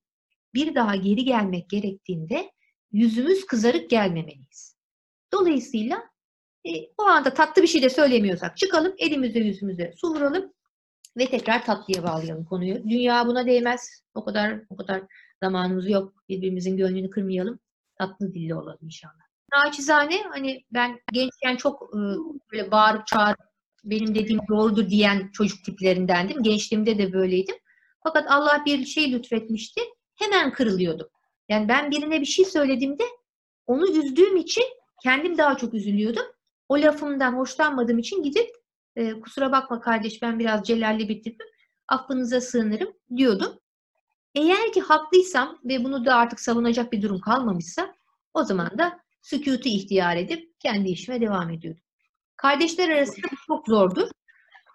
bir 0.53 0.75
daha 0.75 0.95
geri 0.95 1.23
gelmek 1.23 1.69
gerektiğinde 1.69 2.51
yüzümüz 2.91 3.45
kızarık 3.45 3.89
gelmemeliyiz. 3.89 4.77
Dolayısıyla 5.33 6.03
e, 6.65 6.89
o 6.97 7.04
anda 7.04 7.34
tatlı 7.34 7.62
bir 7.62 7.67
şey 7.67 7.82
de 7.82 7.89
söylemiyorsak 7.89 8.58
çıkalım, 8.58 8.93
elimize 8.97 9.39
yüzümüze 9.39 9.93
su 9.97 10.08
vuralım 10.08 10.54
ve 11.17 11.25
tekrar 11.25 11.65
tatlıya 11.65 12.04
bağlayalım 12.04 12.45
konuyu. 12.45 12.84
Dünya 12.89 13.28
buna 13.28 13.45
değmez. 13.45 14.04
O 14.13 14.25
kadar 14.25 14.62
o 14.69 14.75
kadar 14.75 15.01
zamanımız 15.43 15.89
yok. 15.89 16.13
Birbirimizin 16.30 16.78
gönlünü 16.78 17.10
kırmayalım. 17.10 17.60
Tatlı 17.97 18.34
dilli 18.34 18.56
olalım 18.56 18.80
inşallah. 18.82 19.25
Naçizane 19.54 20.23
hani 20.23 20.63
ben 20.71 20.99
gençken 21.12 21.56
çok 21.56 21.82
e, 21.84 21.99
böyle 22.51 22.71
bağırıp 22.71 23.08
çağırıp 23.08 23.39
benim 23.84 24.15
dediğim 24.15 24.41
doğrudur 24.49 24.89
diyen 24.89 25.30
çocuk 25.34 25.65
tiplerindendim. 25.65 26.43
Gençliğimde 26.43 26.97
de 26.97 27.13
böyleydim. 27.13 27.56
Fakat 28.04 28.32
Allah 28.32 28.63
bir 28.65 28.86
şey 28.86 29.12
lütfetmişti. 29.12 29.82
Hemen 30.15 30.54
kırılıyordum. 30.54 31.08
Yani 31.49 31.67
ben 31.67 31.91
birine 31.91 32.21
bir 32.21 32.25
şey 32.25 32.45
söylediğimde 32.45 33.04
onu 33.67 33.91
üzdüğüm 33.91 34.38
için 34.38 34.63
kendim 35.04 35.38
daha 35.38 35.58
çok 35.58 35.73
üzülüyordum. 35.73 36.25
O 36.69 36.82
lafımdan 36.82 37.34
hoşlanmadığım 37.34 37.99
için 37.99 38.23
gidip 38.23 38.49
e, 38.95 39.19
kusura 39.19 39.51
bakma 39.51 39.82
kardeş 39.82 40.21
ben 40.21 40.39
biraz 40.39 40.63
celalli 40.63 41.10
bir 41.10 41.23
tipim. 41.23 41.47
Affınıza 41.88 42.41
sığınırım 42.41 42.93
diyordum. 43.15 43.60
Eğer 44.36 44.73
ki 44.73 44.82
haklıysam 44.82 45.60
ve 45.65 45.84
bunu 45.84 46.06
da 46.06 46.15
artık 46.15 46.39
savunacak 46.39 46.91
bir 46.91 47.01
durum 47.01 47.21
kalmamışsa 47.21 47.95
o 48.34 48.43
zaman 48.43 48.78
da 48.78 48.99
sükutu 49.21 49.69
ihtiyar 49.69 50.17
edip 50.17 50.60
kendi 50.60 50.89
işime 50.89 51.21
devam 51.21 51.49
ediyordum. 51.49 51.84
Kardeşler 52.38 52.89
arasında 52.89 53.28
çok 53.47 53.67
zordur. 53.67 54.08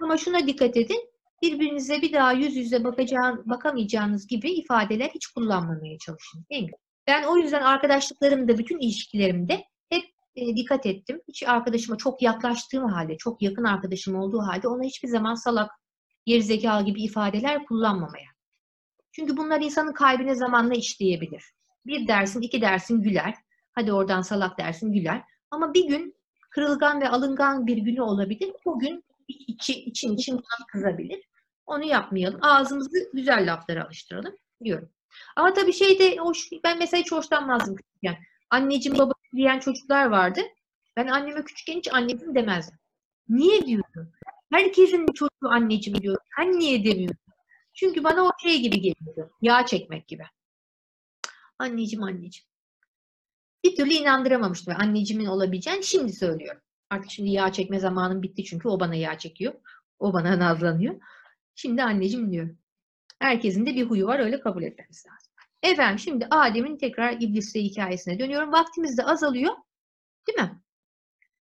Ama 0.03 0.17
şuna 0.17 0.47
dikkat 0.47 0.77
edin. 0.77 1.11
Birbirinize 1.43 2.03
bir 2.03 2.13
daha 2.13 2.33
yüz 2.33 2.57
yüze 2.57 2.85
bakacağın, 2.85 3.43
bakamayacağınız 3.51 4.27
gibi 4.27 4.51
ifadeler 4.51 5.11
hiç 5.15 5.27
kullanmamaya 5.27 5.99
çalışın. 5.99 6.45
Değil 6.51 6.63
mi? 6.63 6.71
Ben 7.07 7.25
o 7.25 7.37
yüzden 7.37 7.63
arkadaşlıklarımda, 7.63 8.59
bütün 8.59 8.79
ilişkilerimde 8.79 9.65
e, 10.37 10.57
dikkat 10.57 10.87
ettim. 10.87 11.21
Hiç 11.29 11.43
arkadaşıma 11.43 11.97
çok 11.97 12.23
yaklaştığım 12.23 12.85
halde, 12.85 13.17
çok 13.17 13.43
yakın 13.43 13.65
arkadaşım 13.65 14.15
olduğu 14.15 14.41
halde 14.41 14.69
ona 14.69 14.83
hiçbir 14.83 15.09
zaman 15.09 15.35
salak, 15.35 15.71
gerizekalı 16.27 16.85
gibi 16.85 17.03
ifadeler 17.03 17.65
kullanmamaya. 17.65 18.31
Çünkü 19.13 19.37
bunlar 19.37 19.61
insanın 19.61 19.93
kalbine 19.93 20.35
zamanla 20.35 20.75
işleyebilir. 20.75 21.45
Bir 21.87 22.09
dersin, 22.09 22.41
iki 22.41 22.61
dersin 22.61 23.03
güler. 23.03 23.35
Hadi 23.73 23.93
oradan 23.93 24.23
salak 24.23 24.59
dersin 24.59 24.93
güler. 24.93 25.23
Ama 25.51 25.75
bir 25.75 25.89
gün 25.89 26.15
kırılgan 26.51 27.01
ve 27.01 27.09
alıngan 27.09 27.67
bir 27.67 27.77
günü 27.77 28.03
olabilir. 28.03 28.53
O 28.65 28.79
gün 28.79 29.05
içi, 29.29 29.73
için 29.73 30.17
için 30.17 30.41
kızabilir. 30.73 31.21
Onu 31.67 31.85
yapmayalım. 31.85 32.39
Ağzımızı 32.43 33.11
güzel 33.15 33.53
laflara 33.53 33.85
alıştıralım 33.85 34.35
diyorum. 34.65 34.89
Ama 35.37 35.53
tabii 35.53 35.73
şeyde 35.73 36.17
hoş, 36.17 36.49
ben 36.65 36.79
mesela 36.79 37.01
hiç 37.01 37.13
hoşlanmazdım 37.13 37.77
küçükken. 37.77 38.17
Anneciğim 38.51 38.99
babacığım 38.99 39.20
diyen 39.35 39.59
çocuklar 39.59 40.07
vardı. 40.07 40.41
Ben 40.97 41.07
anneme 41.07 41.45
küçükken 41.45 41.77
hiç 41.77 41.93
anneciğim 41.93 42.35
demezdim. 42.35 42.79
Niye 43.29 43.67
diyordu? 43.67 44.13
Herkesin 44.53 45.07
çocuğu 45.07 45.49
anneciğim 45.51 46.03
diyor. 46.03 46.17
Sen 46.37 46.59
niye 46.59 46.85
demiyorsun? 46.85 47.33
Çünkü 47.75 48.05
bana 48.05 48.25
o 48.25 48.31
şey 48.43 48.61
gibi 48.61 48.81
geliyordu. 48.81 49.31
Yağ 49.43 49.67
çekmek 49.67 50.09
gibi. 50.09 50.25
Anneciğim 51.59 52.03
anneciğim. 52.03 52.51
Bir 53.65 53.77
türlü 53.77 53.93
inandıramamıştım. 53.93 54.75
Anneciğimin 54.79 55.27
olabileceğini 55.27 55.85
şimdi 55.85 56.13
söylüyorum. 56.13 56.61
Artık 56.91 57.11
şimdi 57.11 57.31
yağ 57.31 57.53
çekme 57.53 57.81
zamanım 57.81 58.23
bitti 58.23 58.45
çünkü 58.45 58.69
o 58.69 58.81
bana 58.81 58.95
yağ 58.95 59.19
çekiyor. 59.19 59.55
O 59.99 60.13
bana 60.13 60.39
nazlanıyor. 60.39 61.01
Şimdi 61.55 61.83
anneciğim 61.83 62.33
diyor. 62.33 62.57
Herkesin 63.19 63.67
de 63.67 63.75
bir 63.75 63.85
huyu 63.85 64.07
var 64.07 64.19
öyle 64.19 64.41
kabul 64.41 64.63
etmemiz 64.63 65.07
lazım. 65.07 65.30
Efendim 65.63 65.99
şimdi 65.99 66.27
Adem'in 66.31 66.77
tekrar 66.77 67.13
iblisle 67.13 67.63
hikayesine 67.63 68.19
dönüyorum. 68.19 68.53
Vaktimiz 68.53 68.99
de 68.99 69.05
azalıyor. 69.05 69.55
Değil 70.29 70.39
mi? 70.39 70.61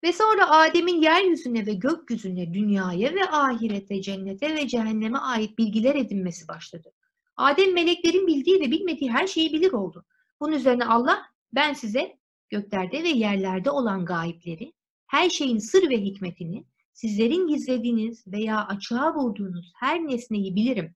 Ve 0.02 0.12
sonra 0.12 0.50
Adem'in 0.50 1.02
yeryüzüne 1.02 1.66
ve 1.66 1.74
gökyüzüne, 1.74 2.54
dünyaya 2.54 3.14
ve 3.14 3.30
ahirete, 3.30 4.02
cennete 4.02 4.54
ve 4.54 4.68
cehenneme 4.68 5.18
ait 5.18 5.58
bilgiler 5.58 5.94
edinmesi 5.94 6.48
başladı. 6.48 6.92
Adem 7.36 7.74
meleklerin 7.74 8.26
bildiği 8.26 8.60
ve 8.60 8.70
bilmediği 8.70 9.10
her 9.10 9.26
şeyi 9.26 9.52
bilir 9.52 9.72
oldu. 9.72 10.04
Bunun 10.40 10.52
üzerine 10.52 10.84
Allah 10.84 11.22
ben 11.52 11.72
size 11.72 12.18
göklerde 12.48 13.02
ve 13.02 13.08
yerlerde 13.08 13.70
olan 13.70 14.04
gayipleri, 14.04 14.72
her 15.06 15.30
şeyin 15.30 15.58
sır 15.58 15.90
ve 15.90 16.00
hikmetini, 16.00 16.64
sizlerin 16.92 17.48
gizlediğiniz 17.48 18.26
veya 18.26 18.66
açığa 18.66 19.14
vurduğunuz 19.14 19.72
her 19.74 20.06
nesneyi 20.06 20.54
bilirim 20.54 20.94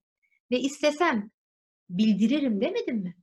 ve 0.51 0.61
istesem 0.61 1.31
bildiririm 1.98 2.61
demedim 2.61 2.96
mi? 2.96 3.16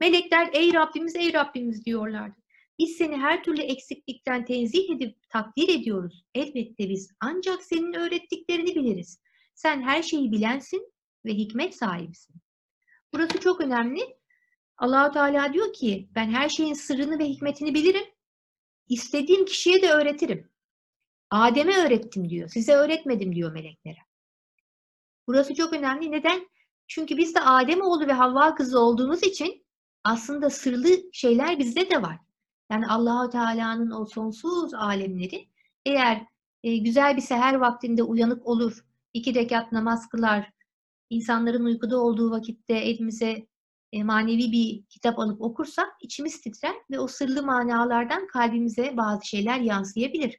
Melekler 0.00 0.50
ey 0.52 0.72
Rabbimiz 0.74 1.16
ey 1.16 1.32
Rabbimiz 1.32 1.84
diyorlardı. 1.84 2.36
Biz 2.78 2.96
seni 2.96 3.16
her 3.16 3.44
türlü 3.44 3.62
eksiklikten 3.62 4.44
tenzih 4.44 4.90
edip 4.90 5.16
takdir 5.30 5.68
ediyoruz. 5.68 6.24
Elbette 6.34 6.88
biz 6.88 7.10
ancak 7.20 7.62
senin 7.62 7.92
öğrettiklerini 7.92 8.74
biliriz. 8.74 9.20
Sen 9.54 9.82
her 9.82 10.02
şeyi 10.02 10.32
bilensin 10.32 10.92
ve 11.24 11.34
hikmet 11.34 11.76
sahibisin. 11.76 12.36
Burası 13.12 13.40
çok 13.40 13.60
önemli. 13.60 14.00
Allahu 14.76 15.12
Teala 15.12 15.52
diyor 15.52 15.72
ki 15.72 16.08
ben 16.14 16.30
her 16.30 16.48
şeyin 16.48 16.74
sırrını 16.74 17.18
ve 17.18 17.24
hikmetini 17.24 17.74
bilirim. 17.74 18.04
İstediğim 18.88 19.44
kişiye 19.44 19.82
de 19.82 19.92
öğretirim. 19.92 20.50
Adem'e 21.30 21.76
öğrettim 21.76 22.28
diyor. 22.28 22.48
Size 22.48 22.72
öğretmedim 22.72 23.34
diyor 23.34 23.52
meleklere. 23.52 23.98
Burası 25.26 25.54
çok 25.54 25.72
önemli. 25.72 26.10
Neden? 26.10 26.48
Çünkü 26.94 27.16
biz 27.16 27.34
de 27.34 27.40
Adem 27.40 27.80
oğlu 27.80 28.06
ve 28.06 28.12
Havva 28.12 28.54
kızı 28.54 28.80
olduğumuz 28.80 29.22
için 29.22 29.66
aslında 30.04 30.50
sırlı 30.50 30.88
şeyler 31.12 31.58
bizde 31.58 31.90
de 31.90 32.02
var. 32.02 32.18
Yani 32.70 32.86
Allahu 32.86 33.30
Teala'nın 33.30 33.90
o 33.90 34.06
sonsuz 34.06 34.74
alemleri 34.74 35.48
eğer 35.86 36.26
e, 36.62 36.76
güzel 36.76 37.16
bir 37.16 37.22
seher 37.22 37.54
vaktinde 37.54 38.02
uyanık 38.02 38.46
olur, 38.46 38.84
iki 39.12 39.34
rekat 39.34 39.72
namaz 39.72 40.08
kılar, 40.08 40.50
insanların 41.10 41.64
uykuda 41.64 42.00
olduğu 42.00 42.30
vakitte 42.30 42.74
elimize 42.74 43.46
e, 43.92 44.04
manevi 44.04 44.52
bir 44.52 44.84
kitap 44.88 45.18
alıp 45.18 45.40
okursak 45.40 45.88
içimiz 46.02 46.40
titrer 46.40 46.74
ve 46.90 46.98
o 46.98 47.08
sırlı 47.08 47.42
manalardan 47.42 48.26
kalbimize 48.26 48.96
bazı 48.96 49.26
şeyler 49.26 49.60
yansıyabilir. 49.60 50.38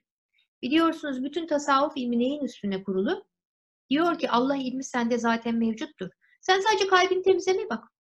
Biliyorsunuz 0.62 1.24
bütün 1.24 1.48
tasavvuf 1.48 1.94
ilmi 1.96 2.20
neyin 2.20 2.42
üstüne 2.44 2.84
kurulu? 2.84 3.26
Diyor 3.90 4.20
ki 4.20 4.30
Allah 4.30 4.56
ilmi 4.56 4.84
sende 4.84 5.18
zaten 5.18 5.56
mevcuttur. 5.56 6.10
Sen 6.44 6.60
sadece 6.60 6.88
kalbini 6.88 7.22
temizlemeye 7.22 7.70
bak. 7.70 7.92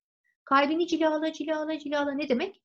Kalbini 0.45 0.88
cilala 0.88 1.34
cilala 1.34 1.79
cilala 1.79 2.12
ne 2.12 2.29
demek? 2.29 2.63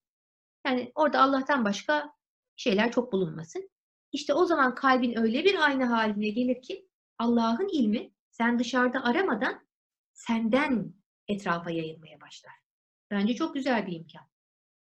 Yani 0.67 0.93
orada 0.95 1.21
Allah'tan 1.23 1.65
başka 1.65 2.13
şeyler 2.57 2.93
çok 2.93 3.13
bulunmasın. 3.13 3.71
İşte 4.13 4.35
o 4.35 4.45
zaman 4.45 4.75
kalbin 4.75 5.19
öyle 5.19 5.45
bir 5.45 5.67
aynı 5.67 5.85
haline 5.85 6.29
gelir 6.29 6.63
ki 6.63 6.89
Allah'ın 7.19 7.69
ilmi 7.69 8.13
sen 8.31 8.59
dışarıda 8.59 9.05
aramadan 9.05 9.69
senden 10.13 10.95
etrafa 11.29 11.71
yayılmaya 11.71 12.21
başlar. 12.21 12.55
Bence 13.11 13.35
çok 13.35 13.55
güzel 13.55 13.87
bir 13.87 13.93
imkan. 13.93 14.29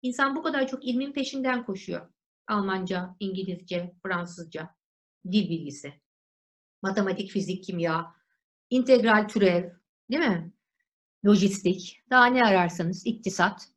İnsan 0.02 0.36
bu 0.36 0.43
kadar 0.43 0.67
çok 0.67 0.86
ilmin 0.86 1.13
peşinden 1.13 1.65
koşuyor. 1.65 2.13
Almanca, 2.48 3.15
İngilizce, 3.19 3.96
Fransızca, 4.04 4.76
dil 5.32 5.50
bilgisi, 5.50 5.93
matematik, 6.82 7.32
fizik, 7.32 7.63
kimya, 7.63 8.15
integral 8.69 9.28
türev, 9.28 9.72
değil 10.12 10.22
mi? 10.22 10.53
Lojistik, 11.26 12.02
daha 12.10 12.26
ne 12.26 12.44
ararsanız, 12.44 13.06
iktisat. 13.06 13.68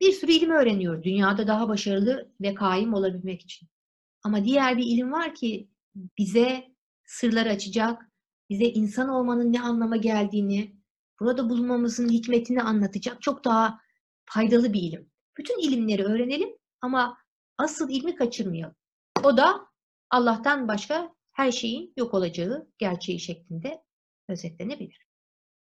Bir 0.00 0.12
sürü 0.12 0.32
ilim 0.32 0.50
öğreniyor 0.50 1.02
dünyada 1.02 1.46
daha 1.46 1.68
başarılı 1.68 2.32
ve 2.40 2.54
kaim 2.54 2.94
olabilmek 2.94 3.42
için. 3.42 3.68
Ama 4.24 4.44
diğer 4.44 4.78
bir 4.78 4.86
ilim 4.86 5.12
var 5.12 5.34
ki 5.34 5.68
bize 6.18 6.64
sırlar 7.04 7.46
açacak, 7.46 8.10
bize 8.50 8.64
insan 8.64 9.08
olmanın 9.08 9.52
ne 9.52 9.60
anlama 9.60 9.96
geldiğini, 9.96 10.76
burada 11.20 11.50
bulunmamızın 11.50 12.08
hikmetini 12.08 12.62
anlatacak 12.62 13.22
çok 13.22 13.44
daha 13.44 13.80
faydalı 14.24 14.72
bir 14.72 14.82
ilim. 14.82 15.10
Bütün 15.38 15.68
ilimleri 15.68 16.04
öğrenelim 16.04 16.50
ama 16.80 17.18
asıl 17.58 17.90
ilmi 17.90 18.16
kaçırmayalım. 18.16 18.76
O 19.24 19.36
da 19.36 19.66
Allah'tan 20.10 20.68
başka 20.68 21.14
her 21.32 21.52
şeyin 21.52 21.92
yok 21.96 22.14
olacağı 22.14 22.68
gerçeği 22.78 23.20
şeklinde 23.20 23.82
özetlenebilir. 24.28 25.06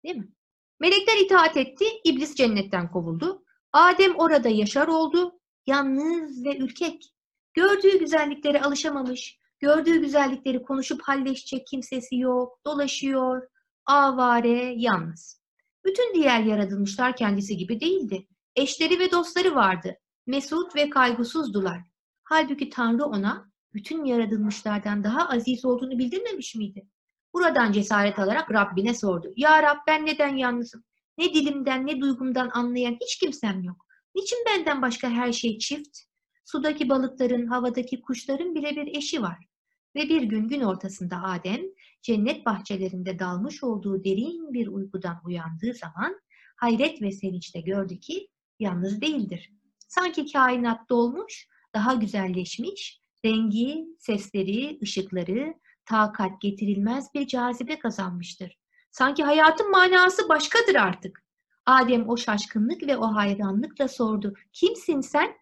Değil 0.03 0.15
mi? 0.15 0.33
Melekler 0.79 1.17
itaat 1.17 1.57
etti, 1.57 1.85
iblis 2.03 2.35
cennetten 2.35 2.91
kovuldu. 2.91 3.43
Adem 3.73 4.15
orada 4.15 4.49
yaşar 4.49 4.87
oldu, 4.87 5.39
yalnız 5.67 6.45
ve 6.45 6.57
ürkek. 6.57 7.13
Gördüğü 7.53 7.99
güzelliklere 7.99 8.61
alışamamış, 8.61 9.39
gördüğü 9.59 10.01
güzellikleri 10.01 10.63
konuşup 10.63 11.01
halleşecek 11.01 11.67
kimsesi 11.67 12.15
yok, 12.15 12.59
dolaşıyor, 12.65 13.47
avare, 13.85 14.73
yalnız. 14.77 15.41
Bütün 15.85 16.13
diğer 16.13 16.39
yaratılmışlar 16.39 17.15
kendisi 17.15 17.57
gibi 17.57 17.79
değildi. 17.79 18.27
Eşleri 18.55 18.99
ve 18.99 19.11
dostları 19.11 19.55
vardı. 19.55 19.95
Mesut 20.27 20.75
ve 20.75 20.89
kaygısızdılar. 20.89 21.81
Halbuki 22.23 22.69
Tanrı 22.69 23.05
ona 23.05 23.51
bütün 23.73 24.05
yaratılmışlardan 24.05 25.03
daha 25.03 25.29
aziz 25.29 25.65
olduğunu 25.65 25.97
bildirmemiş 25.97 26.55
miydi? 26.55 26.87
Buradan 27.33 27.71
cesaret 27.71 28.19
alarak 28.19 28.51
Rabbine 28.51 28.93
sordu. 28.93 29.33
Ya 29.35 29.63
Rab 29.63 29.77
ben 29.87 30.05
neden 30.05 30.35
yalnızım? 30.35 30.83
Ne 31.17 31.33
dilimden 31.33 31.87
ne 31.87 32.01
duygumdan 32.01 32.49
anlayan 32.53 32.97
hiç 33.01 33.19
kimsem 33.19 33.63
yok. 33.63 33.85
Niçin 34.15 34.39
benden 34.47 34.81
başka 34.81 35.09
her 35.09 35.33
şey 35.33 35.57
çift? 35.57 35.99
Sudaki 36.45 36.89
balıkların, 36.89 37.47
havadaki 37.47 38.01
kuşların 38.01 38.55
bile 38.55 38.75
bir 38.75 38.97
eşi 38.97 39.21
var. 39.21 39.47
Ve 39.95 40.09
bir 40.09 40.21
gün 40.21 40.47
gün 40.47 40.61
ortasında 40.61 41.23
Adem, 41.23 41.61
cennet 42.01 42.45
bahçelerinde 42.45 43.19
dalmış 43.19 43.63
olduğu 43.63 44.03
derin 44.03 44.53
bir 44.53 44.67
uykudan 44.67 45.21
uyandığı 45.25 45.73
zaman 45.73 46.21
hayret 46.55 47.01
ve 47.01 47.11
sevinçle 47.11 47.61
gördü 47.61 47.99
ki 47.99 48.27
yalnız 48.59 49.01
değildir. 49.01 49.53
Sanki 49.87 50.31
kainat 50.31 50.89
dolmuş, 50.89 51.47
daha 51.75 51.93
güzelleşmiş, 51.93 53.01
rengi, 53.25 53.87
sesleri, 53.99 54.79
ışıkları, 54.83 55.53
takat 55.85 56.41
getirilmez 56.41 57.13
bir 57.13 57.27
cazibe 57.27 57.79
kazanmıştır. 57.79 58.57
Sanki 58.91 59.23
hayatın 59.23 59.71
manası 59.71 60.29
başkadır 60.29 60.75
artık. 60.75 61.23
Adem 61.65 62.09
o 62.09 62.17
şaşkınlık 62.17 62.87
ve 62.87 62.97
o 62.97 63.15
hayranlıkla 63.15 63.87
sordu. 63.87 64.33
Kimsin 64.53 65.01
sen? 65.01 65.35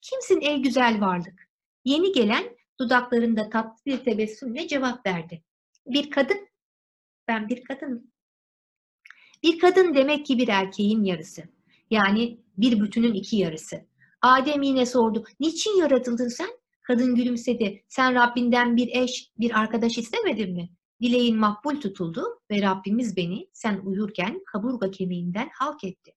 Kimsin 0.00 0.40
ey 0.40 0.62
güzel 0.62 1.00
varlık? 1.00 1.48
Yeni 1.84 2.12
gelen 2.12 2.44
dudaklarında 2.80 3.50
tatlı 3.50 3.82
bir 3.86 4.04
tebessümle 4.04 4.68
cevap 4.68 5.06
verdi. 5.06 5.42
Bir 5.86 6.10
kadın. 6.10 6.48
Ben 7.28 7.48
bir 7.48 7.64
kadınım. 7.64 8.10
Bir 9.42 9.58
kadın 9.58 9.94
demek 9.94 10.26
ki 10.26 10.38
bir 10.38 10.48
erkeğin 10.48 11.04
yarısı. 11.04 11.42
Yani 11.90 12.40
bir 12.58 12.80
bütünün 12.80 13.14
iki 13.14 13.36
yarısı. 13.36 13.84
Adem 14.22 14.62
yine 14.62 14.86
sordu. 14.86 15.24
Niçin 15.40 15.76
yaratıldın 15.76 16.28
sen? 16.28 16.50
Kadın 16.84 17.14
gülümsedi. 17.14 17.84
Sen 17.88 18.14
Rabbinden 18.14 18.76
bir 18.76 18.88
eş, 18.92 19.30
bir 19.38 19.60
arkadaş 19.60 19.98
istemedin 19.98 20.54
mi? 20.54 20.68
Dileğin 21.00 21.36
makbul 21.36 21.80
tutuldu 21.80 22.24
ve 22.50 22.62
Rabbimiz 22.62 23.16
beni 23.16 23.48
sen 23.52 23.80
uyurken 23.84 24.40
kaburga 24.46 24.90
kemiğinden 24.90 25.50
halk 25.54 25.84
etti. 25.84 26.12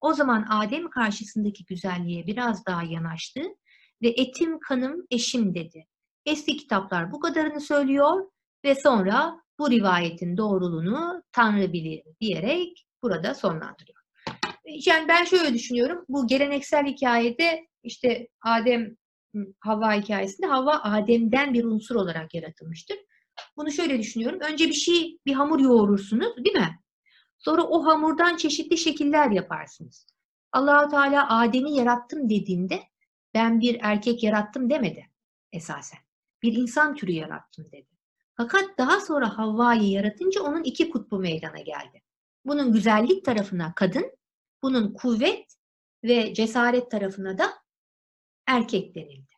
O 0.00 0.14
zaman 0.14 0.46
Adem 0.50 0.90
karşısındaki 0.90 1.64
güzelliğe 1.64 2.26
biraz 2.26 2.66
daha 2.66 2.82
yanaştı 2.82 3.40
ve 4.02 4.08
etim 4.08 4.60
kanım 4.60 5.06
eşim 5.10 5.54
dedi. 5.54 5.86
Eski 6.26 6.56
kitaplar 6.56 7.12
bu 7.12 7.20
kadarını 7.20 7.60
söylüyor 7.60 8.30
ve 8.64 8.74
sonra 8.74 9.40
bu 9.58 9.70
rivayetin 9.70 10.36
doğruluğunu 10.36 11.22
Tanrı 11.32 11.72
bilir 11.72 12.02
diyerek 12.20 12.86
burada 13.02 13.34
sonlandırıyor. 13.34 14.02
Yani 14.86 15.08
ben 15.08 15.24
şöyle 15.24 15.54
düşünüyorum. 15.54 16.04
Bu 16.08 16.26
geleneksel 16.26 16.86
hikayede 16.86 17.66
işte 17.82 18.28
Adem 18.40 18.96
Havva 19.60 19.94
hikayesinde 19.94 20.46
Havva 20.46 20.80
Adem'den 20.82 21.54
bir 21.54 21.64
unsur 21.64 21.94
olarak 21.94 22.34
yaratılmıştır. 22.34 22.96
Bunu 23.56 23.72
şöyle 23.72 23.98
düşünüyorum. 23.98 24.40
Önce 24.40 24.68
bir 24.68 24.72
şey, 24.72 25.18
bir 25.26 25.32
hamur 25.32 25.60
yoğurursunuz 25.60 26.44
değil 26.44 26.56
mi? 26.56 26.78
Sonra 27.38 27.62
o 27.62 27.86
hamurdan 27.86 28.36
çeşitli 28.36 28.78
şekiller 28.78 29.30
yaparsınız. 29.30 30.06
Allahu 30.52 30.90
Teala 30.90 31.40
Adem'i 31.40 31.72
yarattım 31.72 32.30
dediğinde 32.30 32.82
ben 33.34 33.60
bir 33.60 33.78
erkek 33.82 34.22
yarattım 34.22 34.70
demedi 34.70 35.06
esasen. 35.52 35.98
Bir 36.42 36.56
insan 36.56 36.94
türü 36.94 37.12
yarattım 37.12 37.64
dedi. 37.72 37.88
Fakat 38.36 38.64
daha 38.78 39.00
sonra 39.00 39.38
Havva'yı 39.38 39.90
yaratınca 39.90 40.42
onun 40.42 40.64
iki 40.64 40.90
kutbu 40.90 41.18
meydana 41.18 41.58
geldi. 41.58 42.02
Bunun 42.44 42.72
güzellik 42.72 43.24
tarafına 43.24 43.72
kadın, 43.76 44.12
bunun 44.62 44.94
kuvvet 44.94 45.56
ve 46.04 46.34
cesaret 46.34 46.90
tarafına 46.90 47.38
da 47.38 47.61
erkek 48.46 48.94
denildi. 48.94 49.32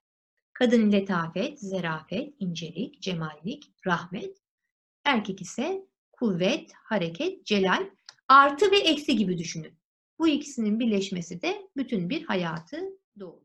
Kadın 0.52 0.92
letafet, 0.92 1.60
zerafet, 1.60 2.34
incelik, 2.38 3.02
cemallik, 3.02 3.72
rahmet. 3.86 4.36
Erkek 5.04 5.42
ise 5.42 5.86
kuvvet, 6.12 6.70
hareket, 6.74 7.46
celal, 7.46 7.90
artı 8.28 8.70
ve 8.70 8.78
eksi 8.78 9.16
gibi 9.16 9.38
düşünün. 9.38 9.78
Bu 10.18 10.28
ikisinin 10.28 10.80
birleşmesi 10.80 11.42
de 11.42 11.68
bütün 11.76 12.10
bir 12.10 12.24
hayatı 12.24 12.80
doğurur. 13.20 13.44